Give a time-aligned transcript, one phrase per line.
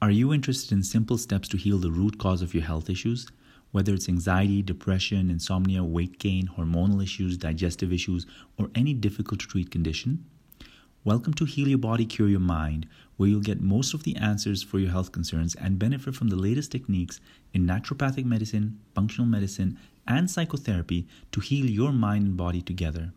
[0.00, 3.26] Are you interested in simple steps to heal the root cause of your health issues?
[3.72, 8.24] Whether it's anxiety, depression, insomnia, weight gain, hormonal issues, digestive issues,
[8.56, 10.24] or any difficult to treat condition?
[11.02, 14.62] Welcome to Heal Your Body, Cure Your Mind, where you'll get most of the answers
[14.62, 17.18] for your health concerns and benefit from the latest techniques
[17.52, 19.76] in naturopathic medicine, functional medicine,
[20.06, 23.12] and psychotherapy to heal your mind and body together.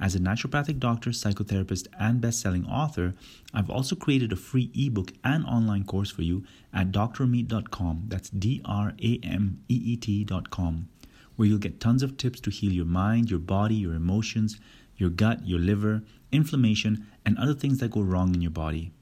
[0.00, 3.12] As a naturopathic doctor, psychotherapist, and best-selling author,
[3.52, 6.42] I've also created a free ebook and online course for you
[6.72, 8.04] at drameet.com.
[8.08, 10.88] That's D R A M E E T.com,
[11.36, 14.58] where you'll get tons of tips to heal your mind, your body, your emotions,
[14.96, 18.92] your gut, your liver, inflammation, and other things that go wrong in your body.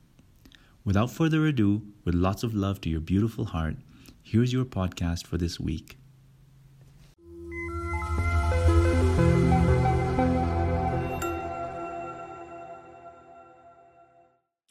[0.85, 3.77] Without further ado, with lots of love to your beautiful heart,
[4.21, 5.97] here's your podcast for this week.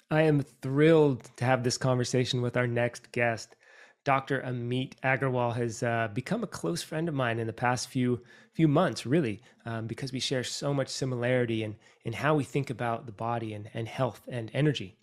[0.09, 3.57] I am thrilled to have this conversation with our next guest.
[4.05, 4.41] Dr.
[4.41, 8.21] Ameet Aggarwal has uh, become a close friend of mine in the past few
[8.53, 12.69] few months, really, um, because we share so much similarity in, in how we think
[12.69, 14.97] about the body and, and health and energy.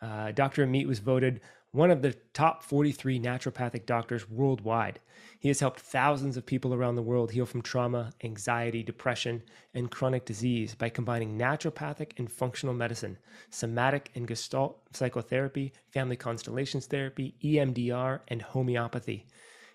[0.00, 0.64] Uh, Dr.
[0.64, 1.40] Ameet was voted
[1.74, 5.00] one of the top 43 naturopathic doctors worldwide.
[5.40, 9.42] He has helped thousands of people around the world heal from trauma, anxiety, depression,
[9.74, 13.18] and chronic disease by combining naturopathic and functional medicine,
[13.50, 19.26] somatic and gestalt psychotherapy, family constellations therapy, EMDR, and homeopathy.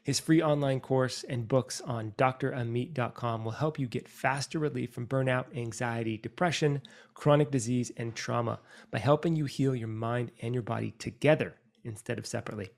[0.02, 5.06] His free online course and books on drameet.com will help you get faster relief from
[5.06, 6.82] burnout, anxiety, depression,
[7.14, 12.20] chronic disease, and trauma by helping you heal your mind and your body together instead
[12.20, 12.70] of separately.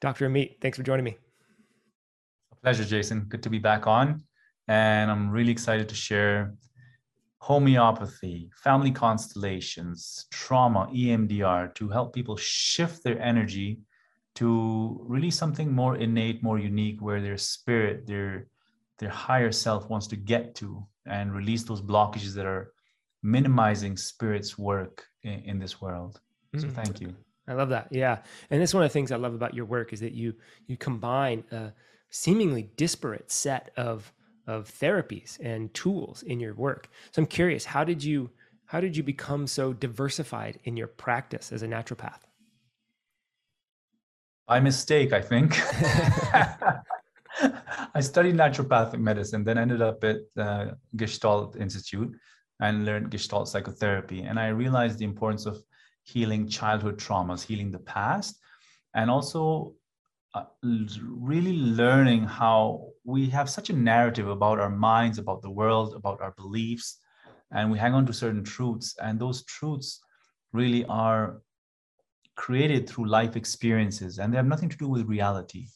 [0.00, 0.28] Dr.
[0.28, 1.16] Ameet, thanks for joining me.
[2.52, 3.26] A pleasure, Jason.
[3.28, 4.22] Good to be back on.
[4.68, 6.54] And I'm really excited to share
[7.38, 13.80] homeopathy, family constellations, trauma, EMDR to help people shift their energy
[14.36, 18.46] to really something more innate, more unique, where their spirit, their
[18.98, 22.72] their higher self wants to get to and release those blockages that are
[23.22, 26.20] minimizing spirit's work in, in this world.
[26.56, 26.72] So mm.
[26.72, 27.14] thank you.
[27.46, 27.88] I love that.
[27.90, 28.18] Yeah.
[28.50, 30.34] And that's one of the things I love about your work is that you
[30.66, 31.72] you combine a
[32.10, 34.12] seemingly disparate set of
[34.46, 36.88] of therapies and tools in your work.
[37.12, 38.30] So I'm curious, how did you
[38.66, 42.20] how did you become so diversified in your practice as a naturopath?
[44.46, 45.58] By mistake, I think.
[47.94, 52.14] I studied naturopathic medicine, then ended up at uh, Gestalt Institute
[52.60, 54.22] and learned Gestalt psychotherapy.
[54.22, 55.62] And I realized the importance of
[56.04, 58.38] healing childhood traumas, healing the past,
[58.94, 59.74] and also
[60.34, 65.94] uh, really learning how we have such a narrative about our minds, about the world,
[65.94, 66.98] about our beliefs,
[67.52, 68.96] and we hang on to certain truths.
[69.02, 70.00] And those truths
[70.52, 71.40] really are
[72.36, 75.66] created through life experiences, and they have nothing to do with reality.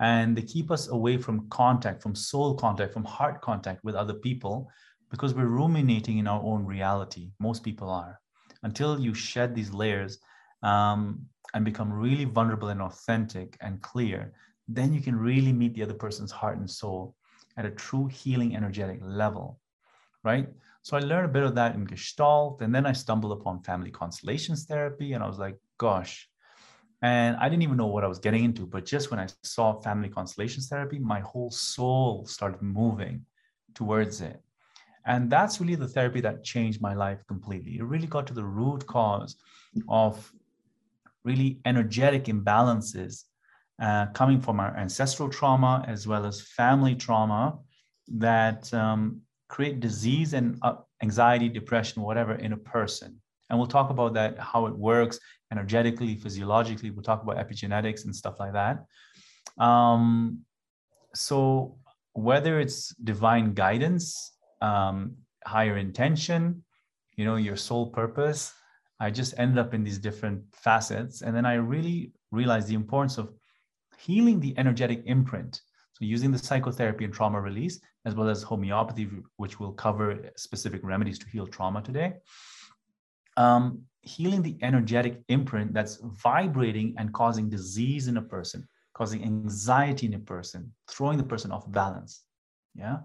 [0.00, 4.14] And they keep us away from contact, from soul contact, from heart contact with other
[4.14, 4.70] people,
[5.10, 7.32] because we're ruminating in our own reality.
[7.40, 8.20] Most people are
[8.62, 10.18] until you shed these layers
[10.62, 14.32] um, and become really vulnerable and authentic and clear,
[14.66, 17.14] then you can really meet the other person's heart and soul
[17.56, 19.58] at a true healing energetic level,
[20.22, 20.48] right?
[20.82, 23.90] So I learned a bit of that in Gestalt, and then I stumbled upon family
[23.90, 26.28] constellations therapy, and I was like, gosh.
[27.02, 29.80] And I didn't even know what I was getting into, but just when I saw
[29.80, 33.24] family constellations therapy, my whole soul started moving
[33.74, 34.40] towards it.
[35.06, 37.78] And that's really the therapy that changed my life completely.
[37.78, 39.36] It really got to the root cause
[39.88, 40.32] of
[41.24, 43.24] really energetic imbalances
[43.80, 47.58] uh, coming from our ancestral trauma as well as family trauma
[48.08, 53.20] that um, create disease and uh, anxiety, depression, whatever in a person.
[53.48, 55.18] And we'll talk about that, how it works
[55.52, 56.90] energetically, physiologically.
[56.90, 58.84] We'll talk about epigenetics and stuff like that.
[59.62, 60.40] Um,
[61.14, 61.76] so,
[62.12, 66.62] whether it's divine guidance um, higher intention,
[67.16, 68.52] you know, your sole purpose.
[69.00, 71.22] I just ended up in these different facets.
[71.22, 73.32] And then I really realized the importance of
[73.98, 75.60] healing the energetic imprint.
[75.92, 80.80] So using the psychotherapy and trauma release, as well as homeopathy, which will cover specific
[80.84, 82.14] remedies to heal trauma today.
[83.36, 90.06] Um, healing the energetic imprint that's vibrating and causing disease in a person, causing anxiety
[90.06, 92.24] in a person, throwing the person off balance.
[92.74, 92.98] Yeah.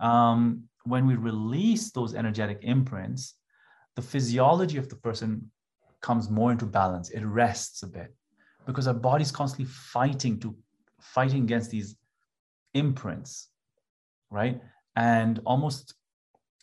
[0.00, 3.34] Um, when we release those energetic imprints,
[3.96, 5.50] the physiology of the person
[6.00, 7.10] comes more into balance.
[7.10, 8.14] It rests a bit
[8.66, 10.56] because our body's constantly fighting to
[11.00, 11.96] fighting against these
[12.74, 13.50] imprints,
[14.30, 14.60] right?
[14.96, 15.94] And almost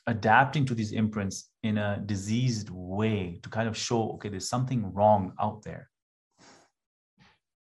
[0.08, 4.94] adapting to these imprints in a diseased way to kind of show, okay, there's something
[4.94, 5.90] wrong out there.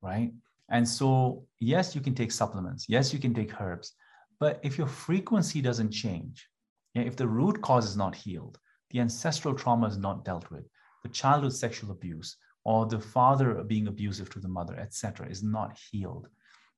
[0.03, 0.33] right?
[0.69, 2.87] And so, yes, you can take supplements.
[2.89, 3.95] Yes, you can take herbs.
[4.39, 6.49] But if your frequency doesn't change,
[6.95, 8.59] if the root cause is not healed,
[8.91, 10.65] the ancestral trauma is not dealt with,
[11.03, 15.79] the childhood sexual abuse, or the father being abusive to the mother, etc., is not
[15.91, 16.29] healed,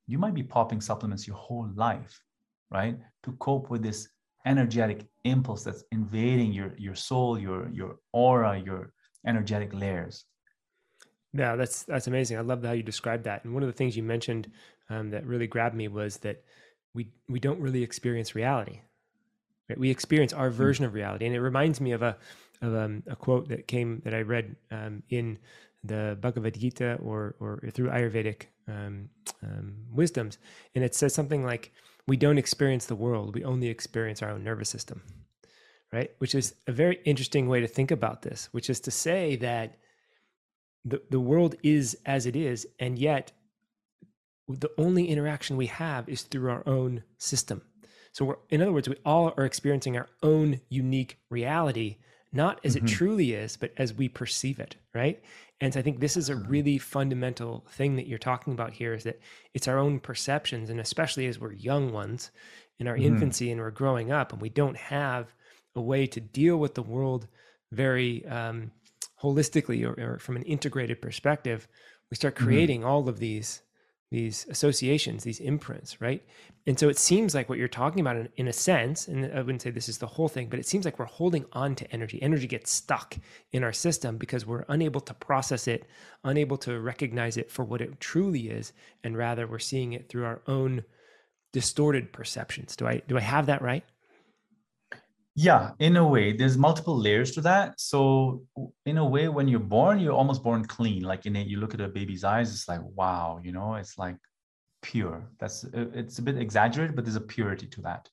[0.07, 2.21] you might be popping supplements your whole life,
[2.71, 2.99] right?
[3.25, 4.09] To cope with this
[4.47, 8.93] energetic impulse that's invading your your soul, your your aura, your
[9.27, 10.25] energetic layers.
[11.33, 12.39] Yeah, that's that's amazing.
[12.39, 13.45] I love how you described that.
[13.45, 14.51] And one of the things you mentioned
[14.89, 16.43] um, that really grabbed me was that
[16.99, 18.81] we we don't really experience reality.
[19.69, 19.79] Right?
[19.79, 20.57] We experience our hmm.
[20.57, 22.17] version of reality, and it reminds me of a
[22.61, 25.39] of um, a quote that came that I read um, in
[25.85, 29.09] the Bhagavad Gita or or through Ayurvedic um,
[29.43, 30.39] um, wisdoms,
[30.75, 31.73] and it says something like,
[32.09, 35.03] "We don't experience the world; we only experience our own nervous system."
[35.93, 38.49] Right, which is a very interesting way to think about this.
[38.53, 39.77] Which is to say that
[40.85, 43.33] the the world is as it is, and yet
[44.49, 47.63] the only interaction we have is through our own system.
[48.13, 51.99] So we're, in other words, we all are experiencing our own unique reality,
[52.33, 52.87] not as mm-hmm.
[52.87, 55.23] it truly is, but as we perceive it, right?
[55.61, 58.95] And so I think this is a really fundamental thing that you're talking about here
[58.95, 59.21] is that
[59.55, 62.31] it's our own perceptions, and especially as we're young ones
[62.79, 63.07] in our mm-hmm.
[63.07, 65.35] infancy and we're growing up, and we don't have
[65.75, 67.27] a way to deal with the world
[67.73, 68.71] very um,
[69.23, 71.69] holistically or, or, from an integrated perspective.
[72.11, 72.45] We start mm-hmm.
[72.45, 72.89] creating mm-hmm.
[72.89, 73.63] all of these
[74.11, 76.25] these associations, these imprints, right?
[76.67, 79.43] And so it seems like what you're talking about in, in, a sense, and I
[79.43, 81.93] wouldn't say this is the whole thing, but it seems like we're holding on to
[81.93, 82.23] energy.
[82.23, 83.17] Energy gets stuck
[83.53, 85.87] in our system because we're unable to process it,
[86.25, 88.73] unable to recognize it for what it truly is,
[89.05, 90.85] and rather we're seeing it through our own
[91.53, 92.77] distorted perceptions.
[92.77, 93.85] Do I do I have that right?
[95.41, 97.79] Yeah, in a way, there's multiple layers to that.
[97.79, 98.43] So,
[98.87, 101.05] in a way, when you're born, you're almost born clean.
[101.05, 103.97] Like in it, you look at a baby's eyes, it's like wow, you know, it's
[103.97, 104.17] like
[104.83, 105.31] pure.
[105.39, 108.09] That's it's a bit exaggerated, but there's a purity to that.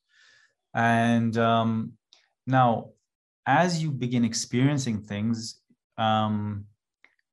[0.76, 1.94] And um,
[2.46, 2.92] now,
[3.48, 5.62] as you begin experiencing things,
[5.98, 6.66] um,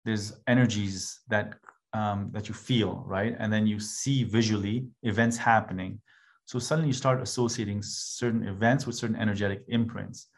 [0.07, 1.57] there's energies that
[1.93, 3.37] um, that you feel, right?
[3.39, 6.01] And then you see visually events happening
[6.45, 10.29] so suddenly you start associating certain events with certain energetic imprints.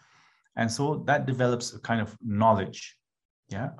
[0.56, 2.96] And so that develops a kind of knowledge,
[3.48, 3.70] yeah,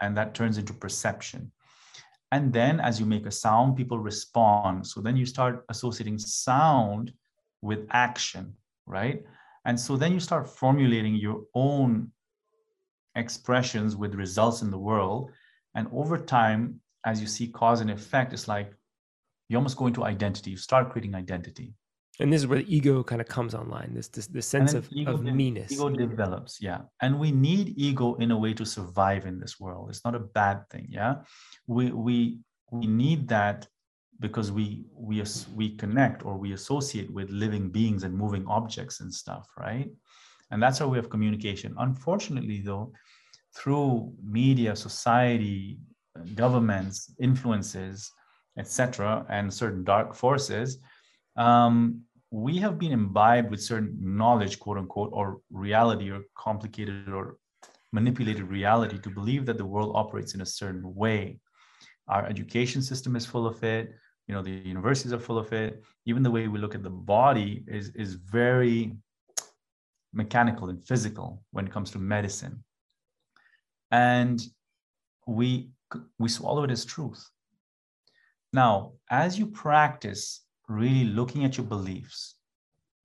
[0.00, 1.50] and that turns into perception.
[2.30, 4.86] And then as you make a sound, people respond.
[4.86, 7.12] So then you start associating sound
[7.62, 8.54] with action,
[8.86, 9.24] right?
[9.64, 12.12] And so then you start formulating your own
[13.14, 15.30] expressions with results in the world.
[15.74, 18.74] And over time, as you see cause and effect, it's like
[19.48, 20.50] you almost go into identity.
[20.52, 21.74] You start creating identity.
[22.20, 23.92] And this is where the ego kind of comes online.
[23.94, 25.70] This this, this sense of, of de- meanness.
[25.70, 26.80] Ego develops, yeah.
[27.00, 29.88] And we need ego in a way to survive in this world.
[29.88, 31.16] It's not a bad thing, yeah.
[31.66, 32.38] We we
[32.72, 33.68] we need that
[34.18, 35.22] because we we
[35.54, 39.88] we connect or we associate with living beings and moving objects and stuff, right?
[40.50, 41.74] And that's our way of communication.
[41.78, 42.92] Unfortunately, though,
[43.54, 45.78] through media, society,
[46.34, 48.10] governments, influences,
[48.58, 50.78] etc., and certain dark forces,
[51.36, 57.36] um, we have been imbibed with certain knowledge, quote unquote, or reality, or complicated or
[57.92, 61.38] manipulated reality to believe that the world operates in a certain way.
[62.08, 63.94] Our education system is full of it.
[64.26, 65.82] You know, the universities are full of it.
[66.04, 68.96] Even the way we look at the body is, is very
[70.12, 72.62] mechanical and physical when it comes to medicine.
[73.90, 74.42] And
[75.26, 75.70] we,
[76.18, 77.26] we swallow it as truth.
[78.52, 82.36] Now, as you practice really looking at your beliefs,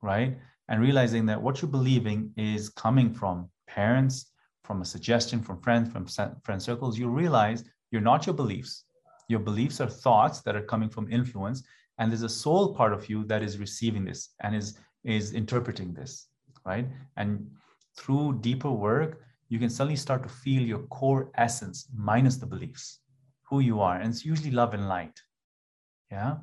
[0.02, 0.38] right?
[0.70, 4.32] And realizing that what you're believing is coming from parents,
[4.64, 6.06] from a suggestion from friends, from
[6.44, 8.86] friend circles, you realize you're not your beliefs.
[9.28, 11.64] Your beliefs are thoughts that are coming from influence.
[11.98, 15.94] And there's a soul part of you that is receiving this and is, is interpreting
[15.94, 16.28] this,
[16.66, 16.88] right?
[17.18, 17.50] And
[17.98, 23.00] through deeper work, you can suddenly start to feel your core essence minus the beliefs,
[23.44, 23.98] who you are.
[23.98, 25.22] And it's usually love and light.
[26.14, 26.36] Yeah.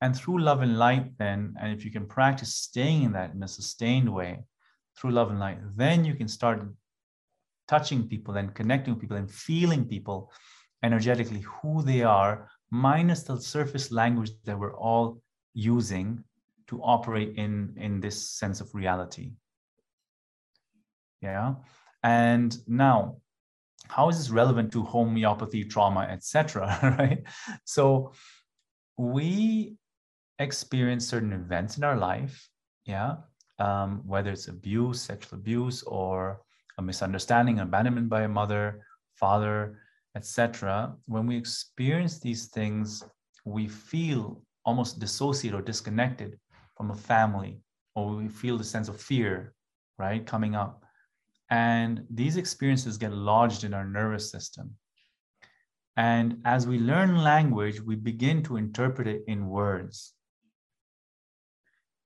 [0.00, 3.42] And through love and light, then, and if you can practice staying in that in
[3.42, 4.44] a sustained way
[4.96, 6.62] through love and light, then you can start
[7.68, 10.32] touching people and connecting with people and feeling people
[10.82, 15.20] energetically who they are, minus the surface language that we're all
[15.54, 16.22] using
[16.66, 19.32] to operate in, in this sense of reality.
[21.22, 21.54] Yeah.
[22.02, 23.16] And now,
[23.88, 26.78] how is this relevant to homeopathy, trauma, etc.?
[26.98, 27.22] right?
[27.64, 28.12] So
[28.98, 29.76] we
[30.40, 32.48] experience certain events in our life,
[32.84, 33.16] yeah,
[33.58, 36.42] um, whether it's abuse, sexual abuse, or
[36.78, 39.78] a misunderstanding, abandonment by a mother, father,
[40.16, 40.94] etc.
[41.06, 43.04] When we experience these things,
[43.44, 46.38] we feel almost dissociated or disconnected
[46.76, 47.60] from a family,
[47.94, 49.54] or we feel the sense of fear,
[49.98, 50.84] right, coming up.
[51.50, 54.74] And these experiences get lodged in our nervous system.
[55.98, 60.14] And as we learn language, we begin to interpret it in words.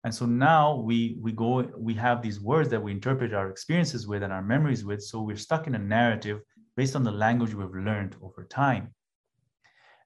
[0.02, 4.08] And so now we we go we have these words that we interpret our experiences
[4.08, 5.02] with and our memories with.
[5.02, 6.40] So we're stuck in a narrative
[6.74, 8.94] based on the language we've learned over time.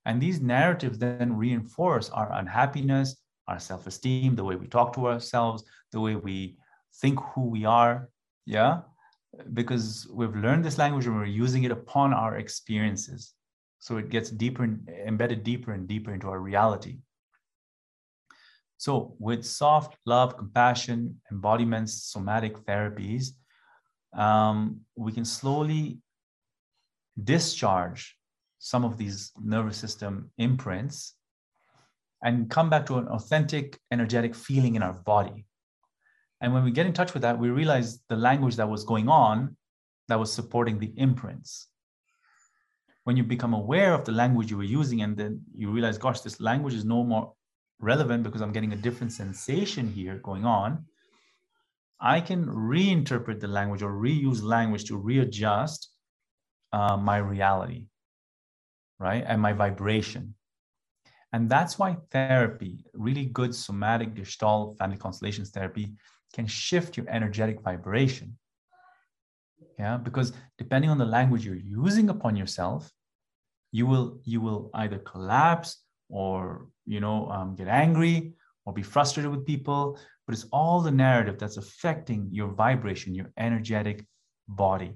[0.05, 3.17] And these narratives then reinforce our unhappiness,
[3.47, 5.63] our self-esteem, the way we talk to ourselves,
[5.93, 6.59] the way we
[7.01, 8.11] think who we are.
[8.47, 8.81] Yeah.
[9.53, 13.36] Because we've learned this language and we're using it upon our experiences.
[13.79, 16.99] So it gets deeper, and embedded deeper and deeper into our reality.
[18.79, 23.29] So with soft love, compassion, embodiments, somatic therapies,
[24.13, 25.99] um, we can slowly
[27.23, 28.17] discharge
[28.59, 31.15] some of these nervous system imprints
[32.23, 35.47] and come back to an authentic energetic feeling in our body.
[36.41, 39.09] And when we get in touch with that, we realize the language that was going
[39.09, 39.57] on
[40.09, 41.69] that was supporting the imprints
[43.07, 46.21] when you become aware of the language you were using and then you realize gosh
[46.21, 47.33] this language is no more
[47.81, 50.85] relevant because i'm getting a different sensation here going on
[52.01, 55.91] i can reinterpret the language or reuse language to readjust
[56.73, 57.87] uh, my reality
[58.99, 60.35] right and my vibration.
[61.33, 65.93] And that's why therapy really good somatic gestalt family constellations therapy
[66.33, 68.39] can shift your energetic vibration.
[69.79, 72.91] Yeah because depending on the language you're using upon yourself
[73.73, 78.33] you will you will either collapse or you know um, get angry
[78.65, 83.31] or be frustrated with people but it's all the narrative that's affecting your vibration your
[83.37, 84.07] energetic
[84.49, 84.95] body.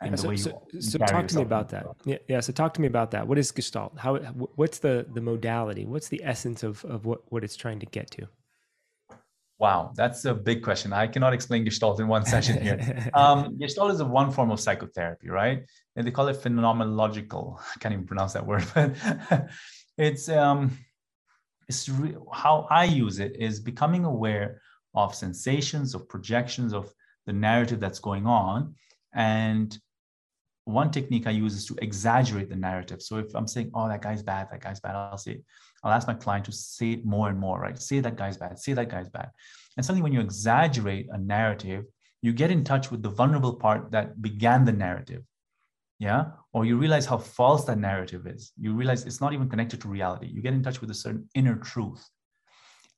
[0.00, 1.86] And yeah, so, so, so talk to me about that.
[2.04, 3.26] yeah, yeah so talk to me about that.
[3.26, 3.98] What is gestalt?
[3.98, 5.86] How what's the the modality?
[5.86, 8.28] What's the essence of of what what it's trying to get to
[9.58, 10.92] Wow, that's a big question.
[10.92, 13.10] I cannot explain Gestalt in one session here.
[13.14, 15.64] um, Gestalt is a one form of psychotherapy, right?
[15.96, 17.58] And they call it phenomenological.
[17.58, 19.48] I can't even pronounce that word, but
[19.96, 20.76] it's um,
[21.68, 24.60] it's re- how I use it is becoming aware
[24.94, 26.92] of sensations, of projections, of
[27.24, 28.74] the narrative that's going on,
[29.14, 29.78] and
[30.66, 33.00] one technique I use is to exaggerate the narrative.
[33.00, 35.40] So if I'm saying, "Oh, that guy's bad," that guy's bad, I'll say,
[35.82, 37.80] I'll ask my client to say it more and more, right?
[37.80, 39.30] Say that guy's bad, say that guy's bad.
[39.76, 41.84] And suddenly when you exaggerate a narrative,
[42.22, 45.22] you get in touch with the vulnerable part that began the narrative.
[45.98, 46.26] Yeah.
[46.52, 48.52] Or you realize how false that narrative is.
[48.58, 50.26] You realize it's not even connected to reality.
[50.26, 52.04] You get in touch with a certain inner truth.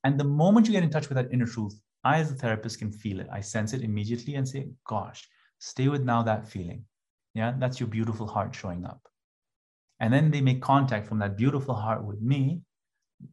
[0.03, 2.79] And the moment you get in touch with that inner truth, I, as a therapist,
[2.79, 3.27] can feel it.
[3.31, 5.27] I sense it immediately and say, gosh,
[5.59, 6.85] stay with now that feeling.
[7.35, 7.53] Yeah.
[7.57, 9.01] That's your beautiful heart showing up.
[9.99, 12.61] And then they make contact from that beautiful heart with me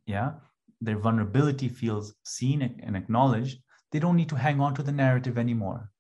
[0.07, 0.33] yeah?
[0.81, 3.61] Their vulnerability feels seen and acknowledged.
[3.93, 5.91] They don't need to hang on to the narrative anymore.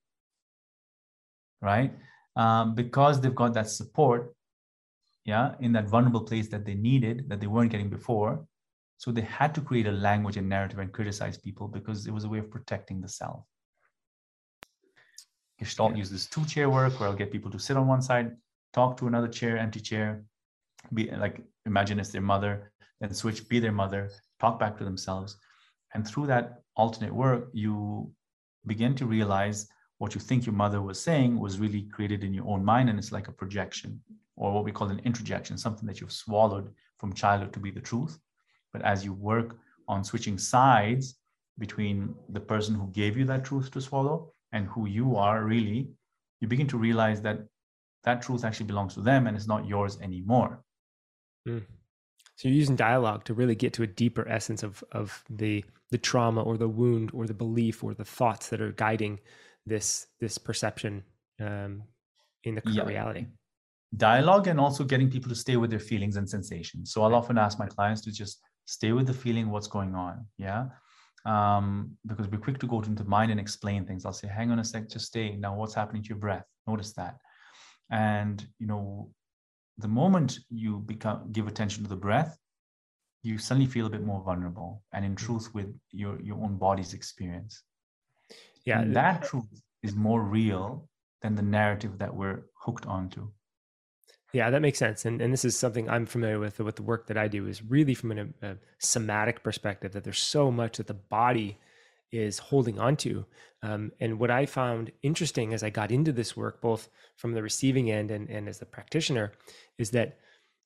[1.62, 1.92] Right?
[2.36, 4.34] Um, because they've got that support
[5.24, 8.46] yeah in that vulnerable place that they needed that they weren't getting before.
[8.98, 12.24] So they had to create a language and narrative and criticize people because it was
[12.24, 13.44] a way of protecting the self.
[15.58, 15.98] Gestalt yeah.
[15.98, 18.36] uses two chair work where i'll get people to sit on one side
[18.72, 20.22] talk to another chair empty chair
[20.92, 24.10] be like imagine it's their mother then switch, be their mother,
[24.40, 25.36] talk back to themselves.
[25.94, 28.10] And through that alternate work, you
[28.66, 32.46] begin to realize what you think your mother was saying was really created in your
[32.46, 32.90] own mind.
[32.90, 34.00] And it's like a projection
[34.36, 37.80] or what we call an introjection, something that you've swallowed from childhood to be the
[37.80, 38.18] truth.
[38.72, 39.56] But as you work
[39.88, 41.16] on switching sides
[41.58, 45.88] between the person who gave you that truth to swallow and who you are really,
[46.40, 47.38] you begin to realize that
[48.04, 50.62] that truth actually belongs to them and it's not yours anymore.
[51.48, 51.64] Mm.
[52.36, 55.98] So you're using dialogue to really get to a deeper essence of of the the
[55.98, 59.20] trauma or the wound or the belief or the thoughts that are guiding
[59.64, 61.02] this this perception
[61.40, 61.82] um,
[62.44, 62.84] in the current yeah.
[62.84, 63.26] reality.
[63.96, 66.92] Dialogue and also getting people to stay with their feelings and sensations.
[66.92, 70.26] So I'll often ask my clients to just stay with the feeling, what's going on,
[70.38, 70.66] yeah.
[71.24, 74.04] Um, because we're quick to go into mind and explain things.
[74.04, 75.36] I'll say, hang on a sec, just stay.
[75.36, 76.44] Now, what's happening to your breath?
[76.66, 77.16] Notice that.
[77.90, 79.10] And you know,
[79.78, 82.38] the moment you become give attention to the breath
[83.26, 85.26] you suddenly feel a bit more vulnerable and in mm-hmm.
[85.26, 87.62] truth with your your own body's experience.
[88.64, 89.44] Yeah and that truth
[89.82, 90.88] is more real
[91.22, 93.28] than the narrative that we're hooked onto.
[94.32, 95.04] Yeah that makes sense.
[95.04, 97.62] And, and this is something i'm familiar with with the work that i do is
[97.62, 101.58] really from an, a somatic perspective that there's so much that the body
[102.12, 103.24] is holding on to.
[103.62, 107.42] Um, and what I found interesting as I got into this work, both from the
[107.42, 109.32] receiving end and, and as the practitioner,
[109.78, 110.18] is that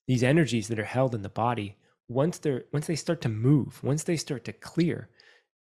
[0.06, 1.76] these energies that are held in the body,
[2.09, 5.09] once they're once they start to move, once they start to clear,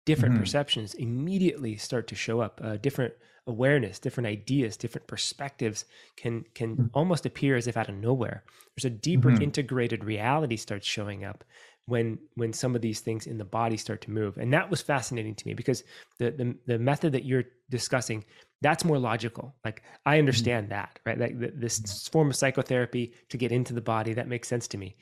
[0.06, 0.44] different mm-hmm.
[0.44, 2.62] perceptions immediately start to show up.
[2.64, 3.14] Uh, different
[3.48, 6.86] awareness, different ideas, different perspectives can can mm-hmm.
[6.94, 8.44] almost appear as if out of nowhere.
[8.76, 9.44] There's a deeper mm-hmm.
[9.44, 11.44] integrated reality starts showing up
[11.88, 14.82] when when some of these things in the body start to move and that was
[14.82, 15.84] fascinating to me because
[16.18, 18.24] the the, the method that you're discussing
[18.62, 20.20] that's more logical like i mm-hmm.
[20.20, 20.74] understand mm-hmm.
[20.74, 22.12] that right like this mm-hmm.
[22.12, 24.96] form of psychotherapy to get into the body that makes sense to me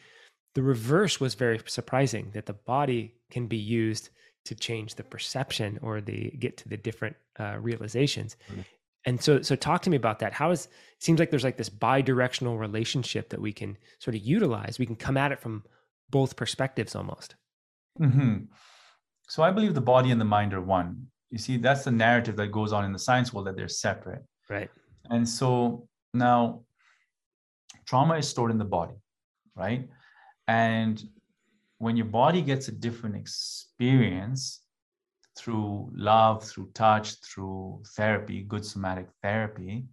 [0.56, 4.10] the reverse was very surprising that the body can be used
[4.46, 8.62] to change the perception or the get to the different uh, realizations mm-hmm.
[9.06, 11.58] and so so talk to me about that how is it seems like there's like
[11.58, 15.64] this bi-directional relationship that we can sort of utilize we can come at it from
[16.14, 17.36] both perspectives almost.
[18.00, 18.46] Mm-hmm.
[19.28, 21.08] So I believe the body and the mind are one.
[21.32, 24.24] You see, that's the narrative that goes on in the science world that they're separate.
[24.48, 24.70] Right.
[25.10, 26.62] And so now
[27.88, 29.00] trauma is stored in the body,
[29.56, 29.90] right?
[30.48, 31.04] And
[31.80, 34.62] when your body gets a different experience
[35.36, 39.86] through love, through touch, through therapy, good somatic therapy,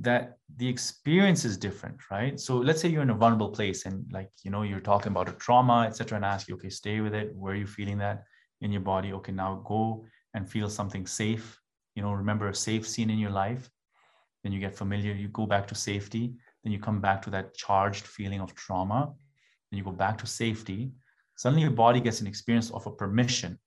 [0.00, 2.40] that the experience is different right?
[2.40, 5.28] So let's say you're in a vulnerable place and like you know you're talking about
[5.28, 7.34] a trauma etc and ask you okay stay with it.
[7.34, 8.24] Where are you feeling that
[8.60, 9.12] in your body?
[9.12, 10.04] Okay now go
[10.34, 11.58] and feel something safe.
[11.94, 13.70] You know remember a safe scene in your life?
[14.42, 16.34] Then you get familiar you go back to safety.
[16.64, 19.12] Then you come back to that charged feeling of trauma.
[19.70, 20.92] Then you go back to safety.
[21.36, 23.58] Suddenly your body gets an experience of a permission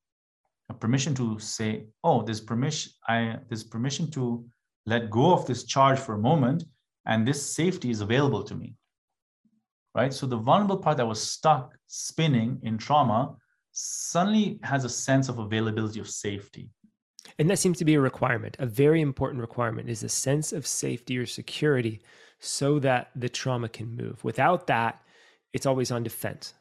[0.69, 4.45] a permission to say oh there's permission i there's permission to
[4.85, 6.63] let go of this charge for a moment,
[7.05, 8.75] and this safety is available to me.
[9.95, 10.13] Right?
[10.13, 13.35] So the vulnerable part that was stuck spinning in trauma
[13.71, 16.69] suddenly has a sense of availability of safety.
[17.39, 18.57] And that seems to be a requirement.
[18.59, 22.01] A very important requirement is a sense of safety or security
[22.39, 24.23] so that the trauma can move.
[24.23, 25.01] Without that,
[25.53, 26.53] it's always on defense.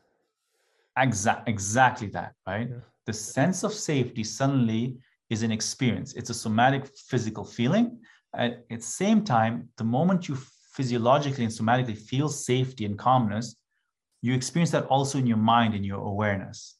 [0.99, 2.69] Exact, exactly that, right?
[2.71, 2.77] Yeah.
[3.07, 4.99] The sense of safety suddenly
[5.31, 6.13] is an experience.
[6.13, 7.99] It's a somatic physical feeling
[8.35, 10.37] at the same time, the moment you
[10.73, 13.57] physiologically and somatically feel safety and calmness,
[14.23, 16.77] you experience that also in your mind, in your awareness.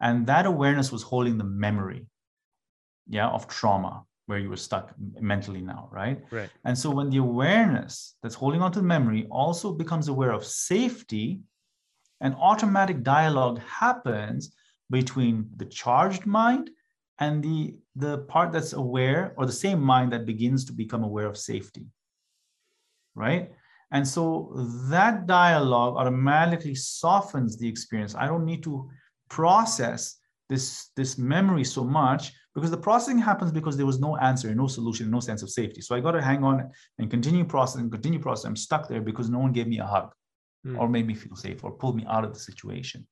[0.00, 2.06] And that awareness was holding the memory,
[3.08, 6.20] yeah, of trauma where you were stuck mentally now, right?
[6.30, 6.50] Right.
[6.64, 10.44] And so when the awareness that's holding on to the memory also becomes aware of
[10.44, 11.40] safety,
[12.20, 14.54] an automatic dialogue happens
[14.90, 16.70] between the charged mind
[17.18, 21.26] and the the part that's aware or the same mind that begins to become aware
[21.26, 21.86] of safety
[23.16, 23.50] right?
[23.90, 24.52] And so
[24.90, 28.14] that dialogue automatically softens the experience.
[28.14, 28.88] I don't need to
[29.28, 34.54] process this this memory so much because the processing happens because there was no answer
[34.54, 35.80] no solution no sense of safety.
[35.80, 38.50] So i got to hang on and continue processing continue processing.
[38.50, 40.12] I'm stuck there because no one gave me a hug
[40.64, 40.78] mm.
[40.78, 43.06] or made me feel safe or pulled me out of the situation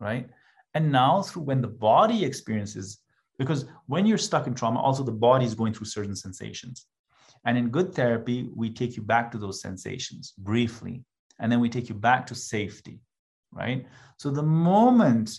[0.00, 0.28] right
[0.74, 2.98] and now, through when the body experiences,
[3.38, 6.86] because when you're stuck in trauma, also the body is going through certain sensations.
[7.46, 11.04] And in good therapy, we take you back to those sensations briefly,
[11.38, 13.00] and then we take you back to safety,
[13.52, 13.86] right?
[14.18, 15.30] So the moment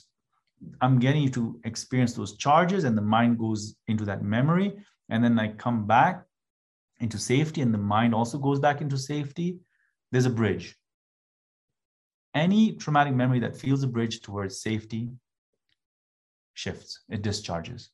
[0.81, 4.73] I'm getting you to experience those charges, and the mind goes into that memory,
[5.09, 6.23] and then I come back
[7.01, 9.59] into safety, and the mind also goes back into safety,
[10.11, 10.77] there's a bridge.
[12.33, 15.09] Any traumatic memory that feels a bridge towards safety
[16.55, 17.89] shifts, it discharges.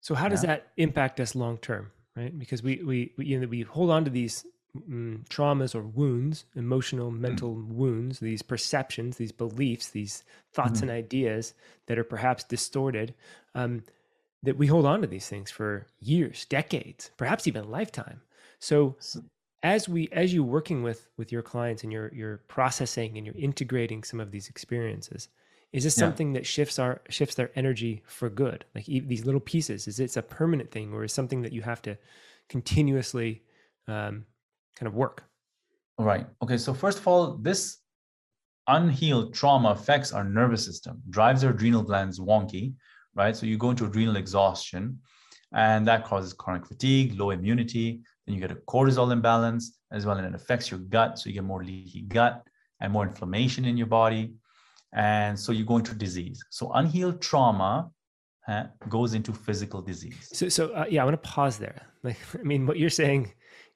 [0.00, 0.56] So how does yeah.
[0.56, 2.36] that impact us long term, right?
[2.36, 6.46] Because we we, we you know we hold on to these mm, traumas or wounds,
[6.56, 7.18] emotional, mm.
[7.18, 7.68] mental mm.
[7.68, 10.82] wounds, these perceptions, these beliefs, these thoughts mm.
[10.82, 11.52] and ideas
[11.86, 13.14] that are perhaps distorted.
[13.54, 13.82] Um,
[14.42, 18.22] that we hold on to these things for years, decades, perhaps even lifetime.
[18.58, 18.96] So,
[19.62, 23.36] as we as you working with with your clients and you're you're processing and you're
[23.36, 25.28] integrating some of these experiences,
[25.72, 26.00] is this yeah.
[26.00, 28.64] something that shifts our shifts their energy for good?
[28.74, 31.80] Like these little pieces is it's a permanent thing or is something that you have
[31.82, 31.96] to
[32.48, 33.42] continuously
[33.86, 34.26] um,
[34.76, 35.24] kind of work?
[35.98, 36.26] Right.
[36.42, 37.78] Okay so first of all this
[38.66, 42.74] unhealed trauma affects our nervous system drives our adrenal glands wonky
[43.14, 43.36] right?
[43.36, 44.98] So you go into adrenal exhaustion
[45.52, 50.16] and that causes chronic fatigue low immunity then you get a cortisol imbalance as well
[50.16, 52.46] and it affects your gut so you get more leaky gut
[52.80, 54.32] and more inflammation in your body
[54.92, 56.42] and so you go into disease.
[56.50, 57.90] So unhealed trauma
[58.48, 60.28] uh, goes into physical disease.
[60.32, 61.82] So so uh, yeah i want to pause there.
[62.02, 63.30] Like i mean what you're saying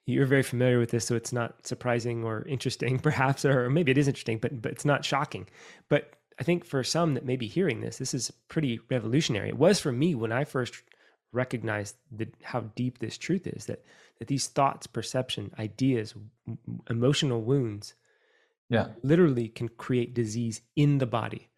[0.07, 3.99] you're very familiar with this so it's not surprising or interesting perhaps or maybe it
[3.99, 5.47] is interesting but but it's not shocking.
[5.89, 9.49] But I think for some that may be hearing this, this is pretty revolutionary.
[9.49, 10.73] It was for me when I first
[11.31, 13.83] recognized the, how deep this truth is that
[14.19, 16.15] that these thoughts, perception, ideas,
[16.89, 17.93] emotional wounds,
[18.69, 21.49] yeah, literally can create disease in the body.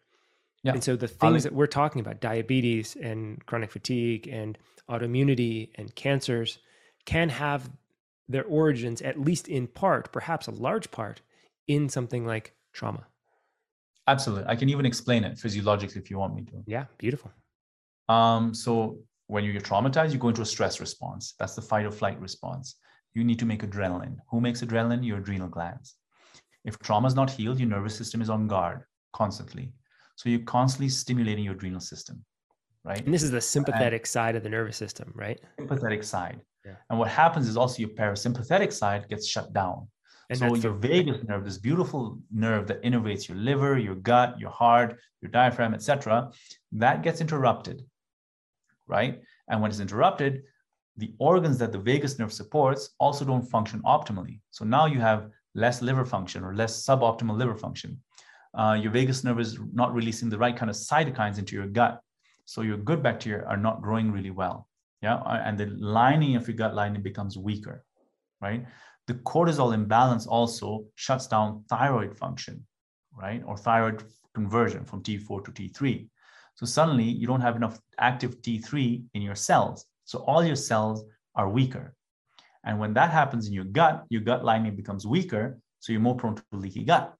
[0.62, 0.72] Yeah.
[0.72, 4.58] And so the things that we're talking about, diabetes and chronic fatigue and
[4.90, 6.58] autoimmunity and cancers,
[7.06, 7.70] can have
[8.28, 11.22] their origins, at least in part, perhaps a large part,
[11.68, 13.06] in something like trauma.
[14.06, 14.46] Absolutely.
[14.48, 16.62] I can even explain it physiologically if you want me to.
[16.66, 17.30] Yeah, beautiful.
[18.08, 21.34] Um, so when you get traumatized, you go into a stress response.
[21.38, 22.76] That's the fight or flight response.
[23.14, 24.16] You need to make adrenaline.
[24.30, 25.04] Who makes adrenaline?
[25.04, 25.96] Your adrenal glands.
[26.64, 29.72] If trauma is not healed, your nervous system is on guard constantly.
[30.16, 32.24] So you're constantly stimulating your adrenal system,
[32.84, 33.04] right?
[33.04, 35.38] And this is the sympathetic and side of the nervous system, right?
[35.58, 36.40] Sympathetic side.
[36.66, 36.74] Yeah.
[36.90, 39.88] And what happens is also your parasympathetic side gets shut down.
[40.30, 44.50] And so your vagus nerve, this beautiful nerve that innervates your liver, your gut, your
[44.50, 46.30] heart, your diaphragm, etc.,
[46.72, 47.82] that gets interrupted,
[48.86, 49.22] right?
[49.48, 50.42] And when it's interrupted,
[50.98, 54.40] the organs that the vagus nerve supports also don't function optimally.
[54.50, 57.98] So now you have less liver function or less suboptimal liver function.
[58.54, 62.00] Uh, your vagus nerve is not releasing the right kind of cytokines into your gut.
[62.44, 64.68] So your good bacteria are not growing really well.
[65.02, 65.20] Yeah.
[65.26, 67.84] And the lining of your gut lining becomes weaker,
[68.40, 68.64] right?
[69.08, 72.64] the cortisol imbalance also shuts down thyroid function,
[73.16, 73.42] right?
[73.46, 76.06] Or thyroid conversion from T4 to T3.
[76.54, 79.86] So suddenly you don't have enough active T3 in your cells.
[80.04, 81.94] So all your cells are weaker.
[82.64, 85.58] And when that happens in your gut, your gut lining becomes weaker.
[85.80, 87.14] So you're more prone to leaky gut,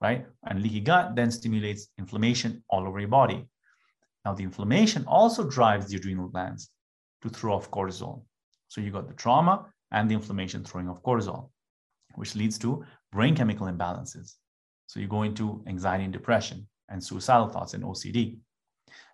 [0.00, 0.26] right?
[0.46, 3.46] And leaky gut then stimulates inflammation all over your body.
[4.24, 6.70] Now, the inflammation also drives the adrenal glands
[7.22, 8.22] to throw off cortisol.
[8.68, 11.50] So you got the trauma, and the inflammation throwing off cortisol,
[12.16, 14.34] which leads to brain chemical imbalances.
[14.86, 18.38] So you go into anxiety and depression and suicidal thoughts and OCD.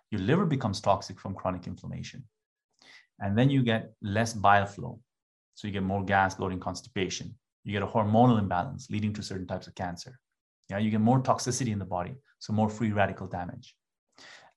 [0.09, 2.23] Your liver becomes toxic from chronic inflammation.
[3.19, 4.99] And then you get less bile flow.
[5.59, 7.35] So you get more gas, bloating, constipation.
[7.65, 10.17] You get a hormonal imbalance leading to certain types of cancer.
[10.69, 13.75] Yeah, you get more toxicity in the body, so more free radical damage.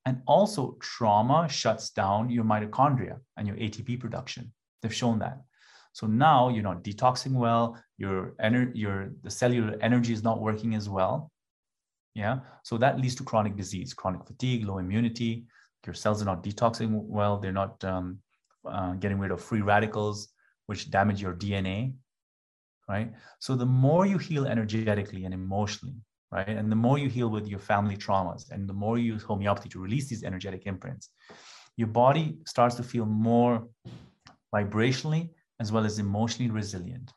[0.05, 4.53] And also, trauma shuts down your mitochondria and your ATP production.
[4.81, 5.41] They've shown that.
[5.91, 10.73] So now you're not detoxing well, your ener- your the cellular energy is not working
[10.73, 11.31] as well.
[12.15, 12.39] Yeah.
[12.63, 15.47] So that leads to chronic disease, chronic fatigue, low immunity.
[15.85, 17.39] Your cells are not detoxing well.
[17.39, 18.19] They're not um,
[18.65, 20.29] uh, getting rid of free radicals,
[20.67, 21.93] which damage your DNA.
[22.87, 23.13] Right.
[23.39, 27.47] So the more you heal energetically and emotionally, right, and the more you heal with
[27.47, 31.09] your family traumas, and the more you use homeopathy to release these energetic imprints,
[31.77, 33.67] your body starts to feel more
[34.53, 37.11] vibrationally as well as emotionally resilient.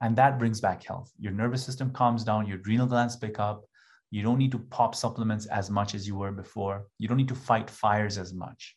[0.00, 1.12] And that brings back health.
[1.18, 3.64] Your nervous system calms down, your adrenal glands pick up.
[4.10, 6.86] You don't need to pop supplements as much as you were before.
[6.98, 8.76] You don't need to fight fires as much.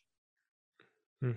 [1.22, 1.32] Hmm.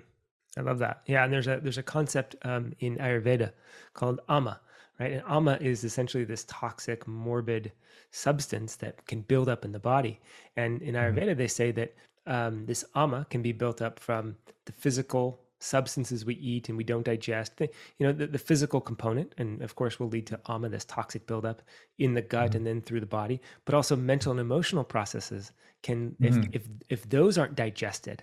[0.58, 1.02] I love that.
[1.06, 3.52] Yeah, and there's a there's a concept um, in Ayurveda
[3.94, 4.60] called ama,
[5.00, 5.13] right?
[5.13, 7.72] And ama is essentially this toxic, morbid
[8.12, 10.20] substance that can build up in the body.
[10.56, 11.18] And in mm-hmm.
[11.18, 11.38] Ayurveda, mm-hmm.
[11.38, 11.94] they say that
[12.26, 16.84] um, this ama can be built up from the physical substances we eat and we
[16.84, 20.39] don't digest the, you know the, the, physical component and of course will lead to
[20.48, 21.62] ama this toxic buildup
[21.98, 22.58] in the gut mm-hmm.
[22.58, 26.26] and then through the body but also mental and emotional processes can mm-hmm.
[26.26, 28.22] if, if if those aren't digested